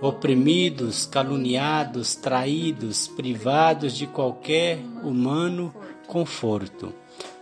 oprimidos, 0.00 1.04
caluniados, 1.04 2.14
traídos, 2.14 3.08
privados 3.08 3.96
de 3.96 4.06
qualquer 4.06 4.78
humano 5.02 5.74
conforto, 6.06 6.94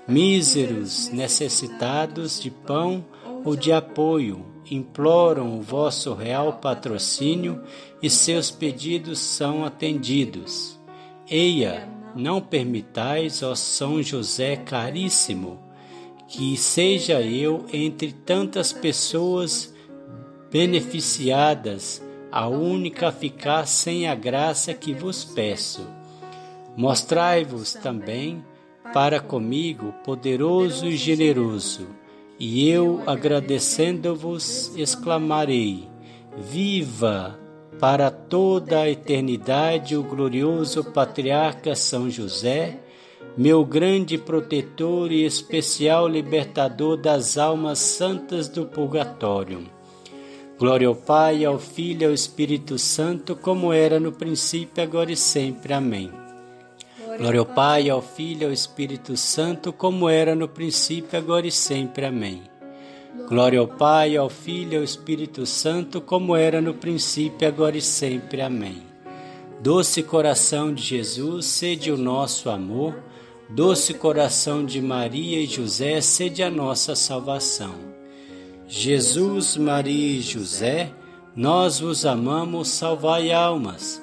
míseros, 0.09 1.11
necessitados 1.11 2.41
de 2.41 2.51
pão 2.51 3.05
ou 3.45 3.57
de 3.57 3.73
apoio, 3.73 4.45
imploram 4.71 5.59
o 5.59 5.63
vosso 5.63 6.15
real 6.15 6.55
patrocínio 6.55 7.63
e 8.03 8.09
seus 8.09 8.51
pedidos 8.51 9.19
são 9.19 9.65
atendidos. 9.65 10.79
Eia, 11.29 11.89
não 12.15 12.41
permitais, 12.41 13.43
ó 13.43 13.55
São 13.55 14.03
José 14.03 14.57
caríssimo, 14.57 15.59
que 16.29 16.57
seja 16.57 17.21
eu 17.21 17.67
entre 17.73 18.13
tantas 18.13 18.73
pessoas 18.73 19.75
beneficiadas, 20.51 22.03
a 22.31 22.47
única 22.47 23.09
a 23.09 23.13
ficar 23.13 23.67
sem 23.67 24.07
a 24.07 24.15
graça 24.15 24.73
que 24.73 24.93
vos 24.93 25.25
peço. 25.25 25.87
Mostrai-vos 26.76 27.75
também 27.75 28.45
para 28.93 29.21
comigo 29.21 29.93
poderoso 30.05 30.87
e 30.87 30.97
generoso, 30.97 31.89
e 32.41 32.69
eu, 32.69 33.03
agradecendo-vos, 33.07 34.75
exclamarei: 34.76 35.87
Viva! 36.37 37.39
para 37.81 38.11
toda 38.11 38.81
a 38.81 38.91
eternidade 38.91 39.97
o 39.97 40.03
glorioso 40.03 40.85
patriarca 40.85 41.75
São 41.75 42.11
José, 42.11 42.79
meu 43.37 43.65
grande 43.65 44.19
protetor 44.19 45.11
e 45.11 45.25
especial 45.25 46.07
libertador 46.07 46.99
das 46.99 47.39
almas 47.39 47.79
santas 47.79 48.49
do 48.49 48.67
purgatório. 48.67 49.67
Glória 50.59 50.89
ao 50.89 50.95
Pai, 50.95 51.43
ao 51.43 51.59
Filho 51.59 52.03
e 52.03 52.05
ao 52.05 52.13
Espírito 52.13 52.79
Santo, 52.79 53.35
como 53.35 53.73
era 53.73 53.99
no 53.99 54.13
princípio, 54.13 54.85
agora 54.85 55.11
e 55.11 55.17
sempre. 55.17 55.73
Amém. 55.73 56.20
Glória 57.21 57.39
ao 57.39 57.45
Pai, 57.45 57.91
ao 57.91 58.00
Filho 58.00 58.45
e 58.45 58.47
ao 58.47 58.50
Espírito 58.50 59.15
Santo, 59.15 59.75
como 59.75 60.09
era 60.09 60.35
no 60.35 60.49
princípio, 60.49 61.19
agora 61.19 61.47
e 61.47 61.52
sempre. 61.52 62.06
Amém. 62.06 62.45
Glória 63.28 63.59
ao 63.61 63.69
Pai, 63.69 64.17
ao 64.17 64.30
Filho 64.30 64.73
e 64.73 64.76
ao 64.78 64.83
Espírito 64.83 65.45
Santo, 65.45 66.00
como 66.00 66.35
era 66.35 66.63
no 66.63 66.73
princípio, 66.73 67.47
agora 67.47 67.76
e 67.76 67.83
sempre. 67.83 68.41
Amém. 68.41 68.78
Doce 69.61 70.02
coração 70.02 70.73
de 70.73 70.83
Jesus, 70.83 71.45
sede 71.45 71.93
o 71.93 71.99
nosso 71.99 72.49
amor. 72.49 72.95
Doce 73.50 73.93
coração 73.93 74.65
de 74.65 74.80
Maria 74.80 75.43
e 75.43 75.47
José, 75.47 76.00
sede 76.00 76.43
a 76.43 76.49
nossa 76.50 76.97
salvação. 76.97 77.75
Jesus, 78.67 79.59
Maria 79.59 80.17
e 80.17 80.23
José, 80.23 80.91
nós 81.37 81.80
vos 81.80 82.06
amamos, 82.06 82.69
salvai 82.69 83.30
almas. 83.30 84.00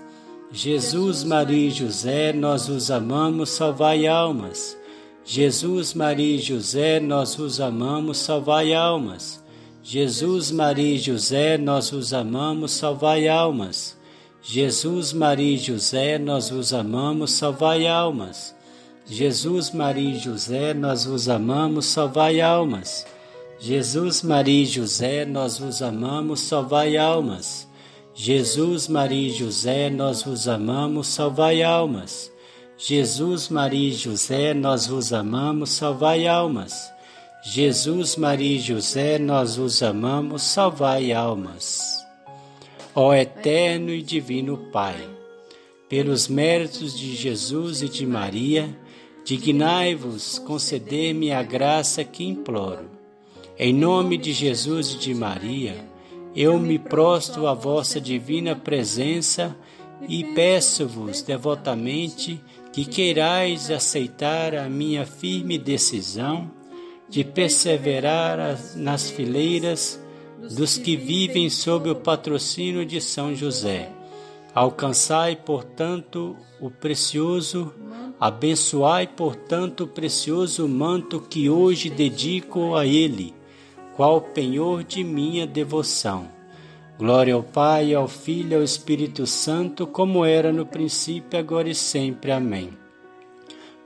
Jesus, 0.51 1.25
Maria 1.25 1.67
e 1.67 1.71
José, 1.71 2.31
nós 2.31 2.67
vos 2.67 2.89
amamos, 2.89 3.49
salvai 3.49 4.07
almas. 4.07 4.77
Jesus, 5.25 5.93
Maria 5.93 6.37
e 6.37 6.39
José, 6.39 7.01
nós 7.01 7.35
vos 7.35 7.59
amamos, 7.59 8.17
salvai 8.17 8.73
almas. 8.73 9.43
Jesus, 9.83 10.49
Maria 10.49 10.95
e 10.95 10.97
José, 10.97 11.57
nós 11.57 11.89
vos 11.89 12.13
amamos, 12.13 12.71
salvai 12.71 13.27
almas. 13.27 13.97
Jesus, 14.41 15.11
Maria 15.11 15.55
e 15.55 15.57
José, 15.57 16.17
nós 16.17 16.49
vos 16.49 16.73
amamos, 16.73 17.31
salvai 17.31 17.85
almas. 17.85 18.55
Jesus, 19.05 19.71
Maria 19.71 20.11
e 20.11 20.17
José, 20.17 20.73
nós 20.73 21.03
vos 21.03 21.27
amamos, 21.27 21.87
salvai 21.87 22.39
almas. 22.39 23.05
Jesus, 23.59 24.21
Maria 24.21 24.63
e 24.63 24.65
José, 24.65 25.25
nós 25.25 25.57
vos 25.57 25.81
amamos, 25.81 26.39
salvai 26.39 26.95
almas. 26.95 27.66
Jesus, 28.19 28.87
Maria 28.87 29.27
e 29.27 29.31
José, 29.31 29.91
nós 29.91 30.23
vos 30.23 30.47
amamos, 30.47 31.05
salvai 31.05 31.61
almas. 31.61 32.33
Jesus, 32.75 33.47
Maria 33.47 33.89
e 33.89 33.93
José, 33.93 34.55
nós 34.55 34.87
vos 34.87 35.13
amamos, 35.13 35.69
salvai 35.69 36.25
almas. 36.25 36.91
Jesus, 37.43 38.15
Maria 38.15 38.55
e 38.55 38.59
José, 38.59 39.19
nós 39.19 39.57
vos 39.57 39.83
amamos, 39.83 40.41
salvai 40.41 41.13
almas. 41.13 42.03
Ó 42.95 43.13
eterno 43.13 43.91
e 43.91 44.01
divino 44.01 44.57
Pai, 44.73 44.97
pelos 45.87 46.27
méritos 46.27 46.97
de 46.97 47.15
Jesus 47.15 47.83
e 47.83 47.87
de 47.87 48.03
Maria, 48.03 48.75
dignai-vos 49.25 50.39
conceder-me 50.39 51.31
a 51.31 51.43
graça 51.43 52.03
que 52.03 52.23
imploro. 52.23 52.89
Em 53.59 53.71
nome 53.71 54.17
de 54.17 54.33
Jesus 54.33 54.95
e 54.95 54.97
de 54.97 55.13
Maria, 55.13 55.85
eu 56.35 56.59
me 56.59 56.77
prostro 56.77 57.47
à 57.47 57.53
vossa 57.53 57.99
divina 57.99 58.55
presença 58.55 59.55
e 60.07 60.23
peço-vos 60.23 61.21
devotamente 61.21 62.41
que 62.71 62.85
queirais 62.85 63.71
aceitar 63.71 64.53
a 64.55 64.69
minha 64.69 65.05
firme 65.05 65.57
decisão 65.57 66.51
de 67.09 67.23
perseverar 67.23 68.59
nas 68.75 69.09
fileiras 69.09 69.99
dos 70.55 70.77
que 70.77 70.95
vivem 70.95 71.49
sob 71.49 71.89
o 71.89 71.95
patrocínio 71.95 72.85
de 72.85 73.01
São 73.01 73.33
José. 73.33 73.89
Alcançai, 74.53 75.35
portanto, 75.35 76.35
o 76.59 76.69
precioso, 76.69 77.73
abençoai, 78.19 79.07
portanto, 79.07 79.83
o 79.85 79.87
precioso 79.87 80.67
manto 80.67 81.19
que 81.19 81.49
hoje 81.49 81.89
dedico 81.89 82.75
a 82.75 82.85
Ele, 82.85 83.33
qual 83.97 84.21
penhor 84.21 84.85
de 84.85 85.03
minha 85.03 85.45
devoção 85.45 86.37
Glória 86.97 87.35
ao 87.35 87.43
Pai, 87.43 87.93
ao 87.93 88.07
Filho 88.07 88.53
e 88.53 88.55
ao 88.55 88.63
Espírito 88.63 89.27
Santo, 89.27 89.85
como 89.85 90.25
era 90.25 90.51
no 90.51 90.65
princípio, 90.65 91.37
agora 91.37 91.69
e 91.69 91.75
sempre. 91.75 92.31
Amém. 92.31 92.71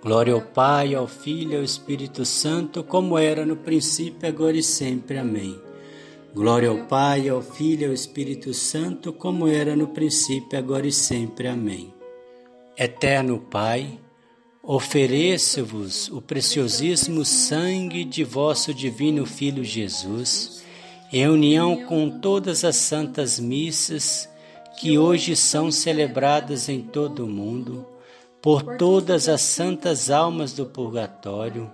Glória 0.02 0.34
ao 0.34 0.42
Pai, 0.42 0.96
ao 0.96 1.08
Filho 1.08 1.52
e 1.52 1.58
ao 1.58 1.64
Espírito 1.64 2.24
Santo, 2.24 2.86
como 2.86 3.18
era 3.18 3.46
no 3.46 3.58
princípio, 3.58 4.30
agora 4.30 4.56
e 4.56 4.64
sempre. 4.64 5.18
Amém. 5.18 5.60
Glória 6.34 6.70
ao 6.70 6.86
Pai, 6.86 7.28
ao 7.28 7.42
Filho 7.42 7.82
e 7.82 7.86
ao 7.88 7.94
Espírito 7.94 8.54
Santo, 8.54 9.12
como 9.12 9.46
era 9.46 9.76
no 9.76 9.90
princípio, 9.90 10.58
agora 10.58 10.88
e 10.88 10.92
sempre. 10.94 11.50
Amém. 11.50 11.94
Eterno 12.78 13.40
Pai, 13.40 14.00
Ofereço-vos 14.64 16.08
o 16.10 16.22
preciosíssimo 16.22 17.26
sangue 17.26 18.06
de 18.06 18.24
vosso 18.24 18.72
divino 18.72 19.26
Filho 19.26 19.64
Jesus, 19.64 20.64
em 21.12 21.28
união 21.28 21.84
com 21.88 22.20
todas 22.20 22.64
as 22.64 22.76
santas 22.76 23.40
missas 23.40 24.30
que 24.80 25.00
hoje 25.00 25.36
são 25.36 25.72
celebradas 25.72 26.70
em 26.70 26.80
todo 26.80 27.26
o 27.26 27.28
mundo, 27.28 27.88
por 28.40 28.78
todas 28.78 29.28
as 29.28 29.42
santas 29.42 30.12
almas 30.12 30.54
do 30.54 30.68
purgatório, 30.68 31.72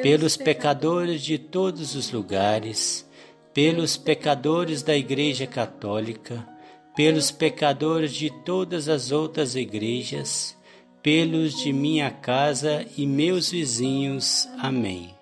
pelos 0.00 0.34
pecadores 0.34 1.20
de 1.20 1.36
todos 1.36 1.94
os 1.94 2.10
lugares, 2.10 3.06
pelos 3.52 3.98
pecadores 3.98 4.82
da 4.82 4.96
Igreja 4.96 5.46
Católica, 5.46 6.48
pelos 6.96 7.30
pecadores 7.30 8.14
de 8.14 8.30
todas 8.30 8.88
as 8.88 9.12
outras 9.12 9.54
igrejas, 9.54 10.56
pelos 11.04 11.54
de 11.58 11.70
minha 11.70 12.10
casa 12.10 12.86
e 12.96 13.06
meus 13.06 13.50
vizinhos. 13.50 14.48
Amém. 14.58 15.14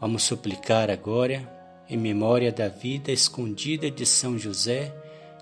Vamos 0.00 0.22
suplicar 0.22 0.88
agora, 0.88 1.52
em 1.90 1.96
memória 1.96 2.52
da 2.52 2.68
vida 2.68 3.10
escondida 3.10 3.90
de 3.90 4.06
São 4.06 4.38
José, 4.38 4.94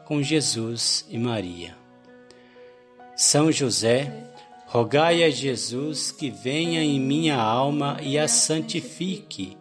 com 0.07 0.23
Jesus 0.23 1.05
e 1.11 1.19
Maria. 1.19 1.77
São 3.15 3.53
José, 3.53 4.11
rogai 4.65 5.23
a 5.23 5.29
Jesus 5.29 6.11
que 6.11 6.31
venha 6.31 6.83
em 6.83 6.99
minha 6.99 7.37
alma 7.37 7.99
e 8.01 8.19
a 8.19 8.27
santifique. 8.27 9.55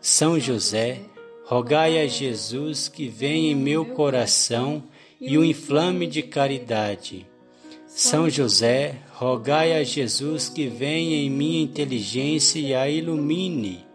São 0.00 0.40
José, 0.40 1.02
rogai 1.44 2.00
a 2.00 2.06
Jesus 2.06 2.88
que 2.88 3.08
venha 3.08 3.52
em 3.52 3.56
meu 3.56 3.84
coração 3.84 4.82
e 5.20 5.36
o 5.36 5.44
inflame 5.44 6.06
de 6.06 6.22
caridade. 6.22 7.26
São 7.98 8.28
José, 8.28 8.96
rogai 9.14 9.72
a 9.72 9.82
Jesus 9.82 10.50
que 10.50 10.68
venha 10.68 11.16
em 11.16 11.30
minha 11.30 11.62
inteligência 11.62 12.58
e 12.58 12.74
a 12.74 12.90
ilumine. 12.90 13.86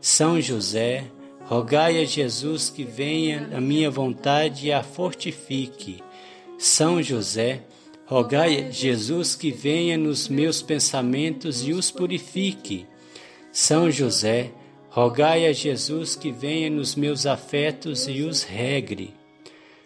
São 0.00 0.40
José, 0.40 1.04
rogai 1.44 2.02
a 2.02 2.04
Jesus 2.04 2.68
que 2.68 2.82
venha 2.82 3.48
a 3.56 3.60
minha 3.60 3.88
vontade 3.88 4.66
e 4.66 4.72
a 4.72 4.82
fortifique. 4.82 6.02
São 6.58 7.00
José, 7.00 7.62
rogai 8.04 8.66
a 8.66 8.70
Jesus 8.72 9.36
que 9.36 9.52
venha 9.52 9.96
nos 9.96 10.28
meus 10.28 10.60
pensamentos 10.60 11.64
e 11.64 11.72
os 11.72 11.88
purifique. 11.88 12.84
São 13.52 13.92
José, 13.92 14.50
rogai 14.90 15.46
a 15.46 15.52
Jesus 15.52 16.16
que 16.16 16.32
venha 16.32 16.68
nos 16.68 16.96
meus 16.96 17.26
afetos 17.26 18.08
e 18.08 18.22
os 18.22 18.42
regre. 18.42 19.14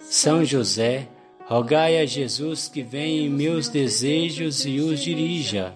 São 0.00 0.46
José, 0.46 1.08
Rogai 1.08 1.19
a 1.52 2.06
Jesus 2.06 2.68
que 2.68 2.80
venha 2.80 3.22
em 3.22 3.28
meus 3.28 3.68
desejos 3.68 4.64
e 4.64 4.78
os 4.78 5.00
dirija. 5.00 5.74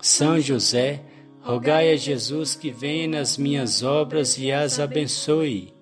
São 0.00 0.38
José, 0.40 1.02
rogai 1.42 1.92
a 1.92 1.96
Jesus 1.96 2.54
que 2.54 2.70
venha 2.70 3.08
nas 3.08 3.36
minhas 3.36 3.82
obras 3.82 4.38
e 4.38 4.52
as 4.52 4.78
abençoe. 4.78 5.74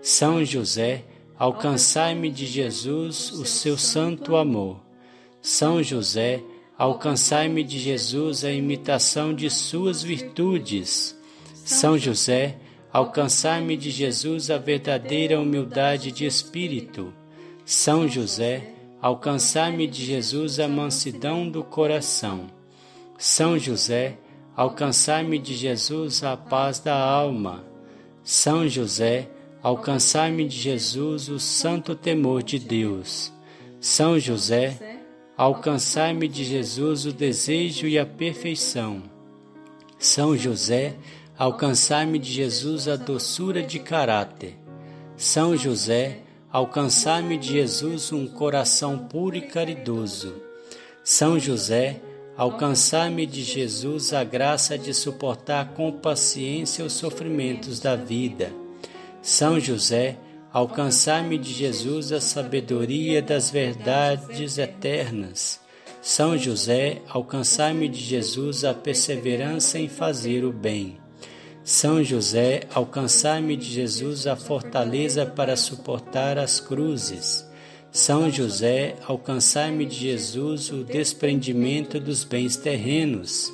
São 0.00 0.44
José, 0.44 1.02
alcançai-me 1.36 2.30
de 2.30 2.46
Jesus 2.46 3.32
o 3.32 3.44
seu 3.44 3.76
santo 3.76 4.36
amor. 4.36 4.80
São 5.42 5.82
José, 5.82 6.40
alcançai-me 6.78 7.64
de 7.64 7.80
Jesus 7.80 8.44
a 8.44 8.52
imitação 8.52 9.34
de 9.34 9.50
suas 9.50 10.04
virtudes. 10.04 11.18
São 11.52 11.98
José, 11.98 12.58
alcançai-me 12.92 13.76
de 13.76 13.90
Jesus 13.90 14.52
a 14.52 14.58
verdadeira 14.58 15.40
humildade 15.40 16.12
de 16.12 16.26
espírito. 16.26 17.12
São 17.64 18.06
José, 18.06 18.73
alcançai-me 19.04 19.86
de 19.86 20.02
Jesus 20.02 20.58
a 20.58 20.66
mansidão 20.66 21.46
do 21.46 21.62
coração. 21.62 22.46
São 23.18 23.58
José, 23.58 24.16
alcançai-me 24.56 25.38
de 25.38 25.52
Jesus 25.52 26.24
a 26.24 26.38
paz 26.38 26.78
da 26.78 26.96
alma. 26.96 27.62
São 28.22 28.66
José, 28.66 29.28
alcançai-me 29.62 30.48
de 30.48 30.56
Jesus 30.56 31.28
o 31.28 31.38
santo 31.38 31.94
temor 31.94 32.42
de 32.42 32.58
Deus. 32.58 33.30
São 33.78 34.18
José, 34.18 34.98
alcançai-me 35.36 36.26
de 36.26 36.42
Jesus 36.42 37.04
o 37.04 37.12
desejo 37.12 37.86
e 37.86 37.98
a 37.98 38.06
perfeição. 38.06 39.02
São 39.98 40.34
José, 40.34 40.96
alcançai-me 41.36 42.18
de 42.18 42.32
Jesus 42.32 42.88
a 42.88 42.96
doçura 42.96 43.62
de 43.62 43.80
caráter. 43.80 44.56
São 45.14 45.54
José, 45.54 46.23
alcançai-me 46.54 47.36
de 47.36 47.48
Jesus 47.48 48.12
um 48.12 48.28
coração 48.28 48.96
puro 48.96 49.34
e 49.34 49.40
caridoso. 49.40 50.40
São 51.02 51.36
José, 51.36 52.00
alcançai-me 52.36 53.26
de 53.26 53.42
Jesus 53.42 54.12
a 54.12 54.22
graça 54.22 54.78
de 54.78 54.94
suportar 54.94 55.70
com 55.70 55.90
paciência 55.90 56.84
os 56.84 56.92
sofrimentos 56.92 57.80
da 57.80 57.96
vida. 57.96 58.52
São 59.20 59.58
José, 59.58 60.16
alcançai-me 60.52 61.38
de 61.38 61.52
Jesus 61.52 62.12
a 62.12 62.20
sabedoria 62.20 63.20
das 63.20 63.50
verdades 63.50 64.56
eternas. 64.56 65.60
São 66.00 66.38
José, 66.38 67.02
alcançai-me 67.08 67.88
de 67.88 67.98
Jesus 67.98 68.64
a 68.64 68.72
perseverança 68.72 69.76
em 69.76 69.88
fazer 69.88 70.44
o 70.44 70.52
bem. 70.52 71.03
São 71.64 72.04
José, 72.04 72.64
alcançai-me 72.74 73.56
de 73.56 73.64
Jesus 73.64 74.26
a 74.26 74.36
fortaleza 74.36 75.24
para 75.24 75.56
suportar 75.56 76.38
as 76.38 76.60
cruzes. 76.60 77.48
São 77.90 78.30
José, 78.30 78.96
alcançai-me 79.06 79.86
de 79.86 79.94
Jesus 79.94 80.70
o 80.70 80.84
desprendimento 80.84 81.98
dos 81.98 82.22
bens 82.22 82.58
terrenos. 82.58 83.50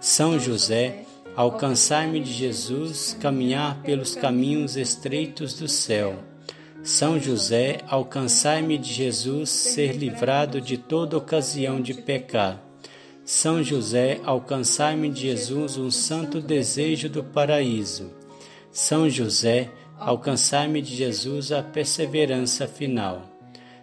São 0.00 0.38
José, 0.40 1.04
alcançai-me 1.36 2.20
de 2.20 2.32
Jesus 2.32 3.14
caminhar 3.20 3.82
pelos 3.82 4.14
caminhos 4.14 4.78
estreitos 4.78 5.52
do 5.52 5.68
céu. 5.68 6.14
São 6.82 7.20
José, 7.20 7.80
alcançai-me 7.86 8.78
de 8.78 8.90
Jesus 8.90 9.50
ser 9.50 9.92
livrado 9.92 10.62
de 10.62 10.78
toda 10.78 11.18
ocasião 11.18 11.78
de 11.78 11.92
pecar. 11.92 12.69
São 13.32 13.62
José, 13.62 14.20
alcançai-me 14.24 15.08
de 15.08 15.20
Jesus 15.20 15.78
um 15.78 15.88
santo 15.88 16.40
desejo 16.40 17.08
do 17.08 17.22
paraíso. 17.22 18.10
São 18.72 19.08
José, 19.08 19.70
alcançai-me 19.96 20.82
de 20.82 20.96
Jesus 20.96 21.52
a 21.52 21.62
perseverança 21.62 22.66
final. 22.66 23.22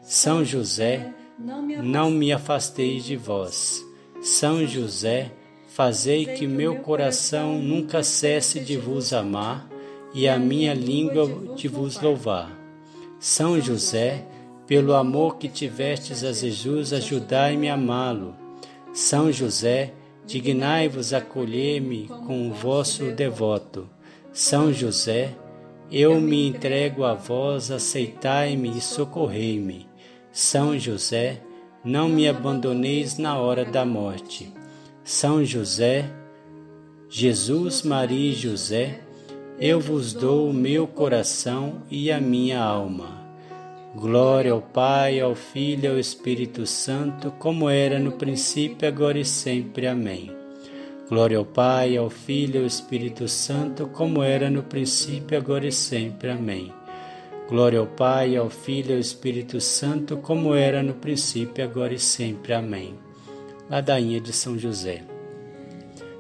São 0.01 0.43
José, 0.43 1.13
não 1.39 2.11
me 2.11 2.33
afasteis 2.33 3.05
de 3.05 3.15
vós. 3.15 3.81
São 4.21 4.67
José, 4.67 5.31
fazei 5.69 6.25
que 6.25 6.45
meu 6.45 6.79
coração 6.79 7.57
nunca 7.57 8.03
cesse 8.03 8.59
de 8.59 8.75
vos 8.75 9.13
amar 9.13 9.65
e 10.13 10.27
a 10.27 10.37
minha 10.37 10.73
língua 10.73 11.55
de 11.55 11.69
vos 11.69 12.01
louvar. 12.01 12.51
São 13.17 13.61
José, 13.61 14.25
pelo 14.67 14.93
amor 14.93 15.37
que 15.37 15.47
tivestes 15.47 16.21
a 16.25 16.33
Jesus, 16.33 16.91
ajudai-me 16.91 17.69
a 17.69 17.75
amá-lo 17.75 18.46
são 18.97 19.31
José, 19.31 19.93
dignai-vos 20.25 21.13
acolher-me 21.13 22.07
com 22.07 22.49
o 22.49 22.51
vosso 22.51 23.11
devoto. 23.11 23.87
São 24.33 24.73
José, 24.73 25.35
eu 25.91 26.19
me 26.19 26.47
entrego 26.47 27.03
a 27.03 27.13
vós, 27.13 27.69
aceitai-me 27.69 28.75
e 28.75 28.81
socorrei-me. 28.81 29.87
São 30.31 30.79
José, 30.79 31.43
não 31.85 32.09
me 32.09 32.27
abandoneis 32.27 33.19
na 33.19 33.37
hora 33.37 33.63
da 33.63 33.85
morte. 33.85 34.51
São 35.03 35.45
José, 35.45 36.11
Jesus, 37.07 37.83
Maria 37.83 38.31
e 38.31 38.33
José, 38.33 39.01
eu 39.59 39.79
vos 39.79 40.11
dou 40.11 40.49
o 40.49 40.53
meu 40.53 40.87
coração 40.87 41.83
e 41.91 42.11
a 42.11 42.19
minha 42.19 42.59
alma. 42.59 43.16
Glória 43.99 44.51
ao 44.51 44.61
Pai, 44.61 45.19
ao 45.19 45.33
Filho 45.33 45.85
e 45.85 45.87
ao 45.87 45.97
Espírito 45.97 46.67
Santo, 46.67 47.31
como 47.39 47.67
era 47.67 47.97
no 47.97 48.11
princípio, 48.11 48.87
agora 48.87 49.17
e 49.17 49.25
sempre. 49.25 49.87
Amém. 49.87 50.31
Glória 51.09 51.39
ao 51.39 51.43
Pai, 51.43 51.97
ao 51.97 52.07
Filho 52.07 52.57
e 52.57 52.59
ao 52.59 52.65
Espírito 52.67 53.27
Santo, 53.27 53.87
como 53.87 54.21
era 54.21 54.51
no 54.51 54.61
princípio, 54.61 55.35
agora 55.35 55.65
e 55.65 55.71
sempre. 55.71 56.29
Amém. 56.29 56.71
Glória 57.49 57.79
ao 57.79 57.87
Pai, 57.87 58.35
ao 58.35 58.51
Filho 58.51 58.91
e 58.91 58.93
ao 58.93 58.99
Espírito 58.99 59.59
Santo, 59.59 60.17
como 60.17 60.53
era 60.53 60.83
no 60.83 60.93
princípio, 60.93 61.63
agora 61.63 61.95
e 61.95 61.99
sempre. 61.99 62.53
Amém. 62.53 62.93
Ladainha 63.67 64.21
de 64.21 64.31
São 64.31 64.59
José. 64.59 65.01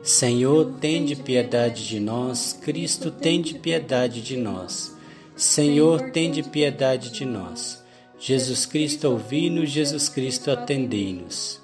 Senhor, 0.01 0.77
tende 0.81 1.15
piedade 1.15 1.87
de 1.87 1.99
nós. 1.99 2.57
Cristo, 2.59 3.11
tende 3.11 3.53
piedade 3.53 4.23
de 4.23 4.35
nós. 4.35 4.96
Senhor, 5.37 6.09
tende 6.09 6.41
piedade 6.41 7.11
de 7.11 7.23
nós. 7.23 7.85
Jesus 8.17 8.65
Cristo, 8.65 9.07
ouvi-nos, 9.07 9.69
Jesus 9.69 10.09
Cristo, 10.09 10.49
atendei-nos. 10.49 11.61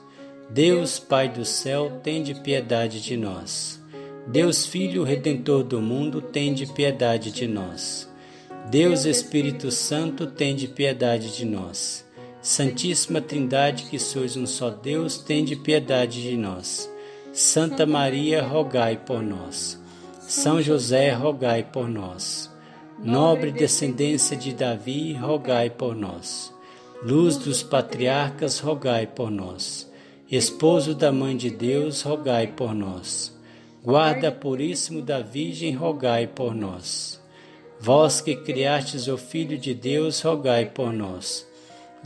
Deus, 0.48 1.00
Pai 1.00 1.28
do 1.28 1.44
céu, 1.44 2.00
tende 2.04 2.36
piedade 2.36 3.02
de 3.02 3.18
nós. 3.18 3.82
Deus, 4.28 4.68
Filho 4.68 5.04
Redentor 5.04 5.64
do 5.64 5.82
mundo, 5.82 6.22
tende 6.22 6.68
piedade 6.68 7.32
de 7.32 7.48
nós. 7.48 8.08
Deus 8.70 9.06
Espírito 9.06 9.72
Santo, 9.72 10.28
tende 10.28 10.68
piedade 10.68 11.36
de 11.36 11.44
nós. 11.44 12.06
Santíssima 12.44 13.22
Trindade, 13.22 13.86
que 13.86 13.98
sois 13.98 14.38
um 14.38 14.46
só 14.46 14.70
Deus, 14.70 15.18
tende 15.18 15.56
piedade 15.56 16.22
de 16.22 16.38
nós. 16.38 16.88
Santa 17.34 17.88
Maria, 17.88 18.44
rogai 18.44 18.98
por 18.98 19.24
nós. 19.24 19.82
São 20.20 20.62
José, 20.62 21.10
rogai 21.12 21.64
por 21.64 21.90
nós. 21.90 22.53
Nobre 23.00 23.52
descendência 23.52 24.36
de 24.36 24.54
Davi, 24.54 25.14
rogai 25.14 25.70
por 25.70 25.96
nós. 25.96 26.54
Luz 27.04 27.38
dos 27.38 27.64
patriarcas, 27.64 28.60
rogai 28.60 29.08
por 29.08 29.30
nós. 29.30 29.92
Esposo 30.32 30.96
da 30.96 31.12
Mãe 31.12 31.36
de 31.36 31.50
Deus, 31.50 32.02
rogai 32.02 32.48
por 32.48 32.74
nós. 32.74 33.38
Guarda 33.84 34.32
puríssimo 34.32 35.02
da 35.02 35.20
Virgem, 35.20 35.74
rogai 35.74 36.28
por 36.28 36.56
nós. 36.56 37.22
Vós 37.80 38.22
que 38.22 38.36
criastes 38.36 39.08
o 39.08 39.18
Filho 39.18 39.58
de 39.58 39.74
Deus, 39.74 40.22
rogai 40.22 40.68
por 40.68 40.94
nós. 40.94 41.46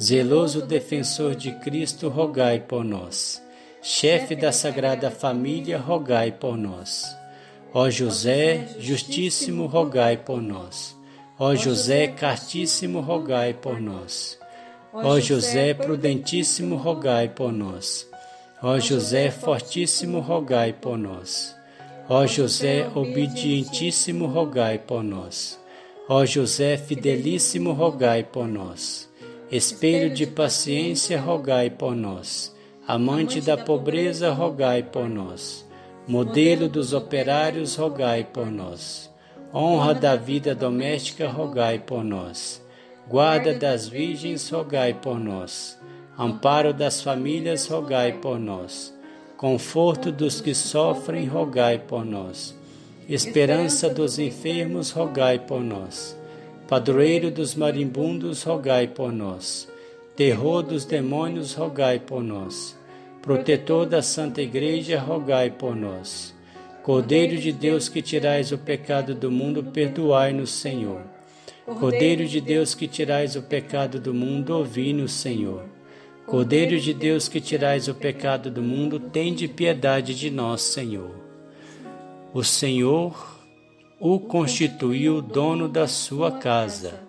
Zeloso 0.01 0.61
defensor 0.61 1.35
de 1.35 1.51
Cristo, 1.59 2.09
rogai 2.09 2.59
por 2.59 2.83
nós. 2.83 3.41
Chefe 3.81 4.35
da 4.35 4.51
Sagrada 4.51 5.11
Família, 5.11 5.77
rogai 5.77 6.31
por 6.31 6.57
nós. 6.57 7.16
Ó 7.79 7.91
José, 7.91 8.69
justíssimo, 8.79 9.67
rogai 9.67 10.17
por 10.17 10.41
nós. 10.41 10.97
Ó 11.37 11.53
José, 11.53 12.07
cartíssimo, 12.07 13.01
rogai 13.01 13.53
por 13.53 13.79
nós. 13.79 14.35
Ó 14.91 15.19
José, 15.19 15.75
prudentíssimo, 15.75 16.75
rogai 16.75 17.29
por 17.29 17.53
nós. 17.53 18.09
Ó 18.63 18.79
José, 18.79 19.29
fortíssimo, 19.29 20.21
rogai 20.21 20.73
por 20.73 20.97
nós. 20.97 21.55
Ó 22.09 22.25
José, 22.25 22.89
obedientíssimo, 22.95 24.25
rogai 24.25 24.79
por 24.79 25.03
nós. 25.03 25.59
Ó 26.09 26.25
José 26.25 26.77
fidelíssimo, 26.77 27.73
rogai 27.73 28.23
por 28.23 28.47
nós. 28.47 29.07
Espelho 29.51 30.11
de 30.11 30.25
paciência, 30.25 31.21
rogai 31.21 31.69
por 31.69 31.95
nós. 31.95 32.51
Amante 32.87 33.39
da 33.39 33.55
pobreza, 33.55 34.31
rogai 34.31 34.81
por 34.81 35.07
nós. 35.07 35.66
Modelo 36.07 36.69
dos 36.69 36.93
operários, 36.93 37.75
rogai 37.75 38.23
por 38.23 38.49
nós. 38.49 39.11
Honra 39.53 39.93
da 39.93 40.15
vida 40.15 40.55
doméstica, 40.55 41.27
rogai 41.27 41.79
por 41.79 42.01
nós. 42.01 42.63
Guarda 43.09 43.53
das 43.53 43.89
virgens, 43.89 44.49
rogai 44.49 44.93
por 44.93 45.19
nós. 45.19 45.77
Amparo 46.17 46.73
das 46.73 47.01
famílias, 47.01 47.67
rogai 47.67 48.13
por 48.13 48.39
nós. 48.39 48.97
Conforto 49.35 50.09
dos 50.09 50.39
que 50.39 50.55
sofrem, 50.55 51.25
rogai 51.25 51.77
por 51.77 52.05
nós. 52.05 52.55
Esperança 53.09 53.89
dos 53.89 54.17
enfermos, 54.17 54.91
rogai 54.91 55.39
por 55.39 55.59
nós. 55.59 56.17
Padroeiro 56.69 57.29
dos 57.29 57.53
marimbundos, 57.53 58.43
rogai 58.43 58.87
por 58.87 59.11
nós. 59.11 59.67
Terror 60.15 60.63
dos 60.63 60.85
demônios, 60.85 61.53
rogai 61.53 61.99
por 61.99 62.23
nós. 62.23 62.76
Protetor 63.21 63.85
da 63.85 64.01
Santa 64.01 64.41
Igreja, 64.41 64.99
rogai 64.99 65.49
por 65.49 65.75
nós. 65.75 66.33
Cordeiro 66.83 67.37
de 67.37 67.51
Deus 67.51 67.89
que 67.89 68.01
tirais 68.01 68.51
o 68.51 68.57
pecado 68.57 69.13
do 69.13 69.29
mundo, 69.29 69.63
perdoai-nos, 69.63 70.51
Senhor. 70.51 71.01
Cordeiro 71.65 72.25
de 72.25 72.39
Deus 72.39 72.73
que 72.73 72.87
tirais 72.87 73.35
o 73.35 73.41
pecado 73.41 73.99
do 73.99 74.13
mundo, 74.13 74.55
ouvi-nos, 74.55 75.11
Senhor. 75.11 75.65
Cordeiro 76.25 76.79
de 76.79 76.93
Deus 76.93 77.27
que 77.27 77.41
tirais 77.41 77.87
o 77.87 77.93
pecado 77.93 78.49
do 78.49 78.61
mundo, 78.61 78.99
tende 78.99 79.47
piedade 79.47 80.15
de 80.15 80.29
nós, 80.29 80.61
Senhor 80.61 81.27
o 82.33 82.43
Senhor 82.43 83.35
o 83.99 84.19
constituiu 84.19 85.23
dono 85.23 85.67
da 85.67 85.87
sua 85.87 86.31
casa 86.31 87.01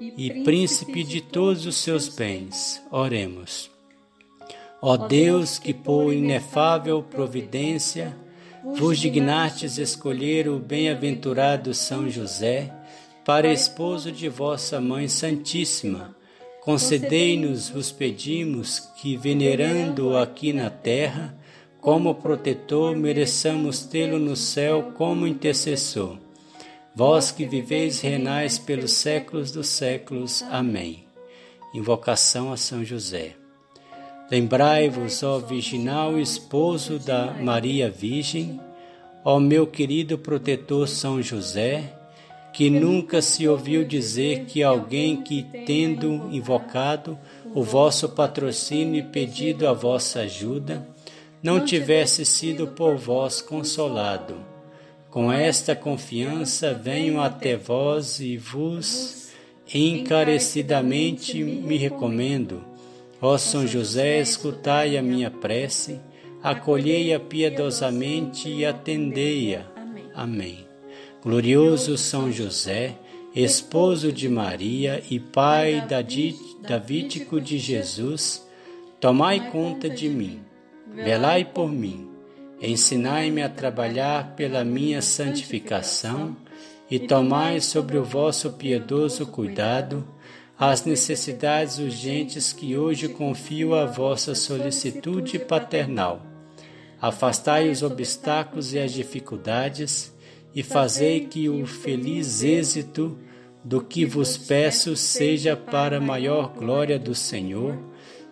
e 0.00 0.42
príncipe 0.42 1.04
de 1.04 1.20
todos 1.20 1.66
os 1.66 1.76
seus 1.76 2.08
bens. 2.08 2.82
Oremos. 2.90 3.69
Ó 4.82 4.96
Deus, 4.96 5.58
que 5.58 5.74
por 5.74 6.12
inefável 6.12 7.02
providência 7.02 8.16
vos 8.64 8.98
dignastes 8.98 9.78
escolher 9.78 10.48
o 10.48 10.58
bem-aventurado 10.58 11.74
São 11.74 12.08
José 12.08 12.72
para 13.24 13.52
esposo 13.52 14.10
de 14.10 14.28
vossa 14.28 14.80
Mãe 14.80 15.06
Santíssima, 15.06 16.16
concedei-nos, 16.62 17.68
vos 17.68 17.92
pedimos, 17.92 18.80
que, 18.96 19.16
venerando-o 19.16 20.16
aqui 20.16 20.52
na 20.52 20.70
terra, 20.70 21.36
como 21.80 22.14
protetor, 22.14 22.96
mereçamos 22.96 23.82
tê-lo 23.82 24.18
no 24.18 24.36
céu 24.36 24.92
como 24.96 25.26
intercessor. 25.26 26.18
Vós 26.94 27.30
que 27.30 27.46
viveis 27.46 28.00
renais 28.00 28.58
pelos 28.58 28.92
séculos 28.92 29.50
dos 29.50 29.68
séculos. 29.68 30.42
Amém. 30.50 31.04
Invocação 31.72 32.52
a 32.52 32.56
São 32.56 32.84
José. 32.84 33.39
Lembrai-vos, 34.30 35.24
ó 35.24 35.40
virginal 35.40 36.16
esposo 36.16 37.00
da 37.00 37.32
Maria 37.32 37.90
Virgem, 37.90 38.60
ó 39.24 39.40
meu 39.40 39.66
querido 39.66 40.16
protetor 40.16 40.86
São 40.86 41.20
José, 41.20 41.92
que 42.52 42.70
nunca 42.70 43.20
se 43.20 43.48
ouviu 43.48 43.84
dizer 43.84 44.44
que 44.44 44.62
alguém 44.62 45.20
que, 45.22 45.42
tendo 45.66 46.28
invocado 46.30 47.18
o 47.52 47.64
vosso 47.64 48.08
patrocínio 48.10 49.00
e 49.00 49.02
pedido 49.02 49.66
a 49.66 49.72
vossa 49.72 50.20
ajuda, 50.20 50.86
não 51.42 51.64
tivesse 51.64 52.24
sido 52.24 52.68
por 52.68 52.96
vós 52.96 53.42
consolado. 53.42 54.36
Com 55.10 55.32
esta 55.32 55.74
confiança 55.74 56.72
venho 56.72 57.20
até 57.20 57.56
vós 57.56 58.20
e 58.20 58.36
vos 58.36 59.30
encarecidamente 59.74 61.42
me 61.42 61.76
recomendo. 61.76 62.69
Ó 63.20 63.36
São 63.36 63.66
José, 63.66 64.20
escutai 64.20 64.96
a 64.96 65.02
minha 65.02 65.30
prece, 65.30 66.00
acolhei-a 66.42 67.20
piedosamente 67.20 68.48
e 68.48 68.64
atendei-a. 68.64 69.64
Amém. 70.14 70.66
Glorioso 71.22 71.98
São 71.98 72.32
José, 72.32 72.96
esposo 73.34 74.10
de 74.12 74.28
Maria 74.28 75.02
e 75.10 75.20
pai 75.20 75.86
davídico 76.66 77.40
de 77.40 77.58
Jesus, 77.58 78.48
tomai 78.98 79.50
conta 79.50 79.88
de 79.88 80.08
mim 80.08 80.40
velai 80.94 81.44
por 81.44 81.70
mim, 81.70 82.08
ensinai-me 82.60 83.42
a 83.42 83.48
trabalhar 83.48 84.34
pela 84.34 84.64
minha 84.64 85.00
santificação 85.00 86.36
e 86.90 86.98
tomai 86.98 87.60
sobre 87.60 87.96
o 87.96 88.04
vosso 88.04 88.52
piedoso 88.52 89.26
cuidado 89.26 90.06
as 90.60 90.84
necessidades 90.84 91.78
urgentes 91.78 92.52
que 92.52 92.76
hoje 92.76 93.08
confio 93.08 93.74
à 93.74 93.86
vossa 93.86 94.34
solicitude 94.34 95.38
paternal. 95.38 96.20
Afastai 97.00 97.70
os 97.70 97.82
obstáculos 97.82 98.74
e 98.74 98.78
as 98.78 98.92
dificuldades 98.92 100.14
e 100.54 100.62
fazei 100.62 101.20
que 101.20 101.48
o 101.48 101.66
feliz 101.66 102.44
êxito 102.44 103.18
do 103.64 103.80
que 103.80 104.04
vos 104.04 104.36
peço 104.36 104.94
seja 104.94 105.56
para 105.56 105.96
a 105.96 106.00
maior 106.00 106.52
glória 106.52 106.98
do 106.98 107.14
Senhor, 107.14 107.78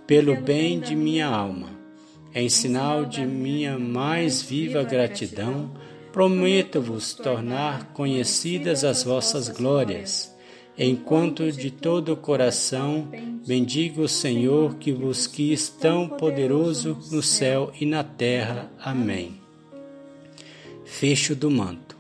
pelo 0.06 0.36
bem 0.40 0.78
de 0.78 0.94
minha 0.94 1.26
alma 1.26 1.78
em 2.34 2.48
sinal 2.48 3.04
de 3.04 3.24
minha 3.24 3.78
mais 3.78 4.42
viva 4.42 4.82
gratidão, 4.82 5.70
prometo-vos 6.12 7.14
tornar 7.14 7.92
conhecidas 7.92 8.84
as 8.84 9.02
vossas 9.02 9.48
glórias, 9.48 10.34
enquanto 10.78 11.50
de 11.50 11.70
todo 11.70 12.12
o 12.12 12.16
coração 12.16 13.08
bendigo 13.46 14.02
o 14.02 14.08
Senhor 14.08 14.76
que 14.76 14.92
vos 14.92 15.26
quis 15.26 15.68
tão 15.68 16.08
poderoso 16.08 16.96
no 17.10 17.22
céu 17.22 17.72
e 17.80 17.84
na 17.84 18.04
terra. 18.04 18.70
Amém. 18.78 19.40
Fecho 20.84 21.34
do 21.34 21.50
manto. 21.50 21.96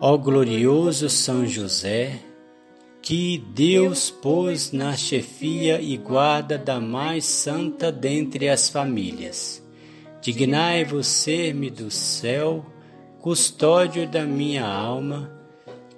Ó 0.00 0.16
glorioso 0.16 1.08
São 1.10 1.46
José, 1.46 2.18
que 3.02 3.38
Deus 3.54 4.10
pôs 4.10 4.72
na 4.72 4.96
chefia 4.96 5.80
e 5.80 5.96
guarda 5.96 6.56
da 6.56 6.80
mais 6.80 7.24
santa 7.26 7.92
dentre 7.92 8.48
as 8.48 8.68
famílias. 8.68 9.62
Dignai-vos 10.22 11.06
ser-me 11.06 11.70
do 11.70 11.90
céu, 11.90 12.64
custódio 13.20 14.08
da 14.08 14.24
minha 14.24 14.66
alma, 14.66 15.39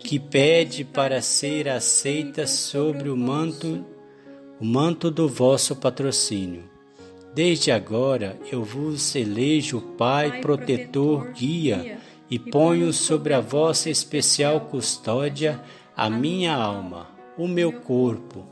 que 0.02 0.18
pede 0.18 0.84
para 0.84 1.22
ser 1.22 1.68
aceita 1.68 2.46
sobre 2.46 3.08
o 3.08 3.16
manto, 3.16 3.84
o 4.60 4.64
manto 4.64 5.10
do 5.10 5.28
vosso 5.28 5.76
patrocínio. 5.76 6.64
Desde 7.34 7.70
agora 7.70 8.38
eu 8.50 8.62
vos 8.62 9.14
elejo 9.14 9.80
Pai, 9.96 10.40
protetor, 10.40 11.32
guia, 11.32 11.98
e 12.28 12.38
ponho 12.38 12.92
sobre 12.92 13.32
a 13.32 13.40
vossa 13.40 13.90
especial 13.90 14.62
custódia 14.62 15.62
a 15.96 16.08
minha 16.08 16.54
alma, 16.54 17.08
o 17.36 17.46
meu 17.46 17.72
corpo, 17.72 18.44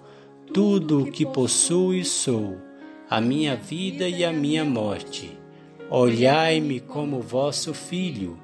tudo 0.53 1.03
o 1.03 1.11
que 1.11 1.25
possuo 1.25 1.95
e 1.95 2.05
sou, 2.05 2.59
a 3.09 3.21
minha 3.21 3.57
vida 3.57 4.09
e 4.09 4.25
a 4.25 4.33
minha 4.33 4.65
morte. 4.65 5.39
Olhai-me 5.91 6.79
como 6.79 7.21
vosso 7.21 7.75
filho, 7.75 8.39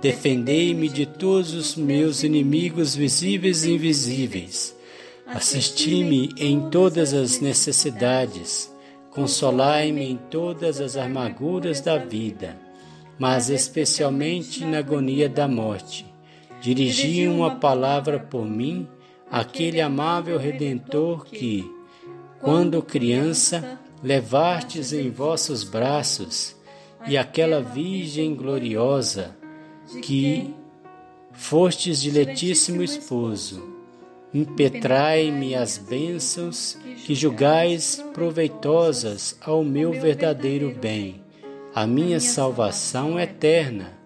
defendei-me 0.00 0.88
de 0.88 1.06
todos 1.06 1.54
os 1.54 1.74
meus 1.74 2.22
inimigos 2.22 2.94
visíveis 2.94 3.64
e 3.64 3.72
invisíveis. 3.72 4.76
Assisti-me 5.26 6.30
em 6.38 6.70
todas 6.70 7.12
as 7.12 7.40
necessidades, 7.40 8.72
consolai-me 9.10 10.04
em 10.04 10.16
todas 10.16 10.80
as 10.80 10.96
amarguras 10.96 11.80
da 11.80 11.98
vida, 11.98 12.56
mas 13.18 13.50
especialmente 13.50 14.64
na 14.64 14.78
agonia 14.78 15.28
da 15.28 15.46
morte. 15.46 16.06
Dirigi 16.60 17.26
uma 17.28 17.56
palavra 17.56 18.18
por 18.18 18.46
mim, 18.46 18.88
aquele 19.30 19.80
amável 19.80 20.38
Redentor 20.38 21.26
que, 21.26 21.70
quando 22.40 22.82
criança, 22.82 23.78
levastes 24.02 24.92
em 24.92 25.10
vossos 25.10 25.62
braços, 25.62 26.56
e 27.06 27.16
aquela 27.16 27.60
Virgem 27.60 28.34
gloriosa 28.34 29.37
que 30.02 30.54
fostes 31.32 32.00
diletíssimo 32.00 32.82
esposo, 32.82 33.62
impetrai-me 34.34 35.54
as 35.54 35.78
bênçãos 35.78 36.76
que 37.04 37.14
julgais 37.14 38.04
proveitosas 38.12 39.36
ao 39.40 39.64
meu 39.64 39.92
verdadeiro 39.92 40.74
bem, 40.78 41.22
a 41.74 41.86
minha 41.86 42.20
salvação 42.20 43.18
eterna, 43.18 43.96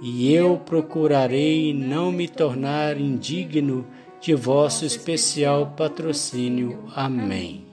e 0.00 0.32
eu 0.32 0.56
procurarei 0.58 1.74
não 1.74 2.12
me 2.12 2.28
tornar 2.28 3.00
indigno 3.00 3.84
de 4.20 4.34
vosso 4.34 4.84
especial 4.84 5.74
patrocínio. 5.76 6.84
Amém. 6.94 7.66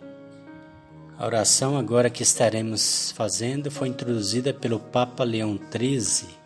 A 1.17 1.25
oração 1.25 1.77
agora 1.77 2.09
que 2.09 2.23
estaremos 2.23 3.11
fazendo 3.11 3.69
foi 3.69 3.87
introduzida 3.87 4.53
pelo 4.53 4.79
Papa 4.79 5.23
Leão 5.23 5.59
XIII 5.71 6.44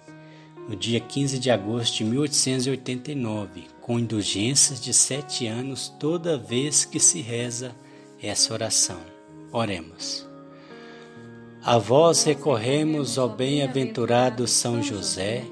no 0.69 0.75
dia 0.75 0.99
15 0.99 1.39
de 1.39 1.49
agosto 1.49 1.97
de 1.97 2.03
1889, 2.03 3.63
com 3.81 3.97
indulgências 3.97 4.79
de 4.79 4.93
sete 4.93 5.47
anos 5.47 5.91
toda 5.99 6.37
vez 6.37 6.85
que 6.85 6.99
se 6.99 7.21
reza 7.21 7.75
essa 8.21 8.53
oração. 8.53 8.99
Oremos. 9.51 10.27
A 11.63 11.79
vós 11.79 12.23
recorremos, 12.23 13.17
ó 13.17 13.27
bem-aventurado 13.27 14.45
São 14.45 14.83
José, 14.83 15.43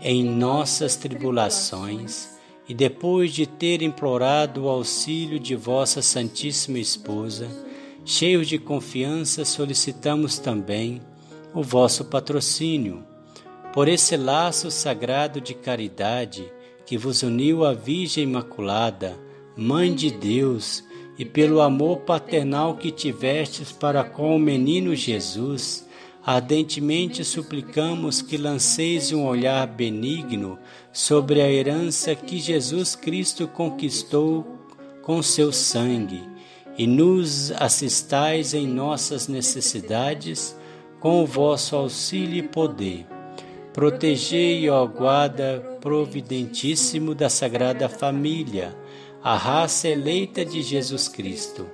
em 0.00 0.22
nossas 0.22 0.94
tribulações, 0.94 2.28
e 2.68 2.72
depois 2.72 3.32
de 3.32 3.48
ter 3.48 3.82
implorado 3.82 4.62
o 4.62 4.68
auxílio 4.68 5.40
de 5.40 5.56
vossa 5.56 6.00
Santíssima 6.00 6.78
Esposa, 6.78 7.48
cheios 8.04 8.46
de 8.46 8.60
confiança, 8.60 9.44
solicitamos 9.44 10.38
também 10.38 11.02
o 11.52 11.64
vosso 11.64 12.04
patrocínio 12.04 13.10
por 13.72 13.88
esse 13.88 14.16
laço 14.16 14.70
sagrado 14.70 15.40
de 15.40 15.54
caridade 15.54 16.52
que 16.84 16.98
vos 16.98 17.22
uniu 17.22 17.64
à 17.64 17.72
Virgem 17.72 18.24
Imaculada, 18.24 19.18
Mãe 19.56 19.94
de 19.94 20.10
Deus, 20.10 20.84
e 21.18 21.24
pelo 21.24 21.60
amor 21.60 22.00
paternal 22.00 22.76
que 22.76 22.90
tivestes 22.90 23.72
para 23.72 24.04
com 24.04 24.36
o 24.36 24.38
menino 24.38 24.94
Jesus, 24.94 25.86
ardentemente 26.24 27.24
suplicamos 27.24 28.20
que 28.20 28.36
lanceis 28.36 29.12
um 29.12 29.24
olhar 29.24 29.66
benigno 29.66 30.58
sobre 30.92 31.40
a 31.40 31.50
herança 31.50 32.14
que 32.14 32.38
Jesus 32.38 32.94
Cristo 32.94 33.48
conquistou 33.48 34.46
com 35.02 35.22
seu 35.22 35.52
sangue 35.52 36.22
e 36.76 36.86
nos 36.86 37.52
assistais 37.52 38.54
em 38.54 38.66
nossas 38.66 39.28
necessidades 39.28 40.56
com 41.00 41.22
o 41.22 41.26
vosso 41.26 41.76
auxílio 41.76 42.38
e 42.38 42.42
poder 42.42 43.11
Protegei, 43.72 44.68
ó 44.68 44.86
guarda 44.86 45.78
providentíssimo 45.80 47.14
da 47.14 47.30
Sagrada 47.30 47.88
Família, 47.88 48.76
a 49.24 49.34
raça 49.34 49.88
eleita 49.88 50.44
de 50.44 50.60
Jesus 50.60 51.08
Cristo. 51.08 51.66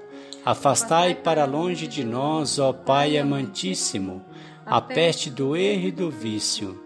Afastai 0.45 1.17
para 1.17 1.45
longe 1.45 1.89
de 1.89 2.05
nós, 2.05 2.61
ó 2.61 2.73
Pai 2.73 3.19
amantíssimo, 3.19 4.25
a 4.65 4.81
peste 4.81 5.29
do 5.29 5.57
erro 5.57 5.89
e 5.89 5.91
do 5.91 6.09
vício. 6.09 6.81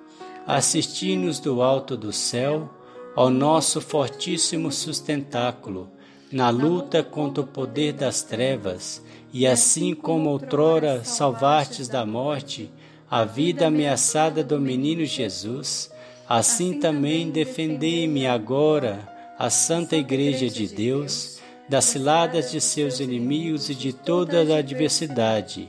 Assisti-nos 0.46 1.38
do 1.38 1.60
alto 1.60 1.94
do 1.94 2.10
céu, 2.10 2.70
ó 3.14 3.28
nosso 3.28 3.82
fortíssimo 3.82 4.72
sustentáculo, 4.72 5.90
na 6.32 6.48
luta 6.48 7.02
contra 7.02 7.44
o 7.44 7.46
poder 7.46 7.92
das 7.92 8.22
trevas, 8.22 9.04
e 9.30 9.46
assim 9.46 9.94
como 9.94 10.30
outrora 10.30 11.04
salvastes 11.04 11.86
da 11.86 12.06
morte, 12.06 12.70
a 13.12 13.26
vida 13.26 13.66
ameaçada 13.66 14.42
do 14.42 14.58
menino 14.58 15.04
Jesus, 15.04 15.92
assim 16.26 16.80
também 16.80 17.30
defendei-me 17.30 18.26
agora, 18.26 19.06
a 19.38 19.50
Santa 19.50 19.96
Igreja 19.96 20.48
de 20.48 20.66
Deus, 20.66 21.38
das 21.68 21.84
ciladas 21.84 22.50
de 22.50 22.58
seus 22.58 23.00
inimigos 23.00 23.68
e 23.68 23.74
de 23.74 23.92
toda 23.92 24.38
a 24.38 24.60
adversidade. 24.60 25.68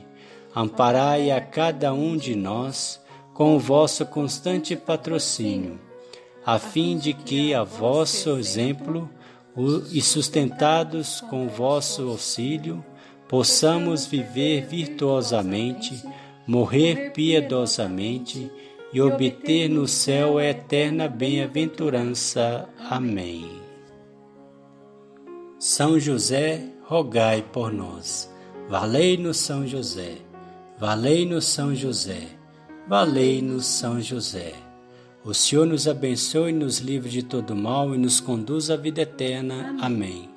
Amparai 0.56 1.30
a 1.30 1.38
cada 1.38 1.92
um 1.92 2.16
de 2.16 2.34
nós 2.34 2.98
com 3.34 3.54
o 3.54 3.60
vosso 3.60 4.06
constante 4.06 4.74
patrocínio, 4.74 5.78
a 6.46 6.58
fim 6.58 6.96
de 6.96 7.12
que, 7.12 7.52
a 7.52 7.62
vosso 7.62 8.38
exemplo 8.38 9.06
e 9.92 10.00
sustentados 10.00 11.20
com 11.20 11.44
o 11.44 11.50
vosso 11.50 12.08
auxílio, 12.08 12.82
possamos 13.28 14.06
viver 14.06 14.66
virtuosamente 14.66 16.02
morrer 16.46 17.12
piedosamente 17.12 18.50
e 18.92 19.00
obter 19.00 19.68
no 19.68 19.88
céu 19.88 20.38
a 20.38 20.44
eterna 20.44 21.08
bem-aventurança. 21.08 22.68
Amém. 22.88 23.48
São 25.58 25.98
José, 25.98 26.62
rogai 26.84 27.42
por 27.42 27.72
nós. 27.72 28.30
Valei-nos 28.68 29.38
São 29.38 29.66
José. 29.66 30.16
Valei-nos 30.78 31.44
São 31.44 31.74
José. 31.74 32.28
Valei-nos 32.88 33.66
São 33.66 34.00
José. 34.00 34.52
O 35.24 35.32
Senhor 35.32 35.66
nos 35.66 35.88
abençoe, 35.88 36.52
nos 36.52 36.80
livre 36.80 37.08
de 37.08 37.22
todo 37.22 37.56
mal 37.56 37.94
e 37.94 37.98
nos 37.98 38.20
conduz 38.20 38.70
à 38.70 38.76
vida 38.76 39.00
eterna. 39.00 39.74
Amém. 39.80 40.28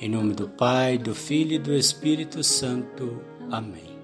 Em 0.00 0.08
nome 0.08 0.34
do 0.34 0.48
Pai, 0.48 0.98
do 0.98 1.14
Filho 1.14 1.54
e 1.54 1.58
do 1.58 1.74
Espírito 1.74 2.44
Santo. 2.44 3.20
Amém. 3.50 3.95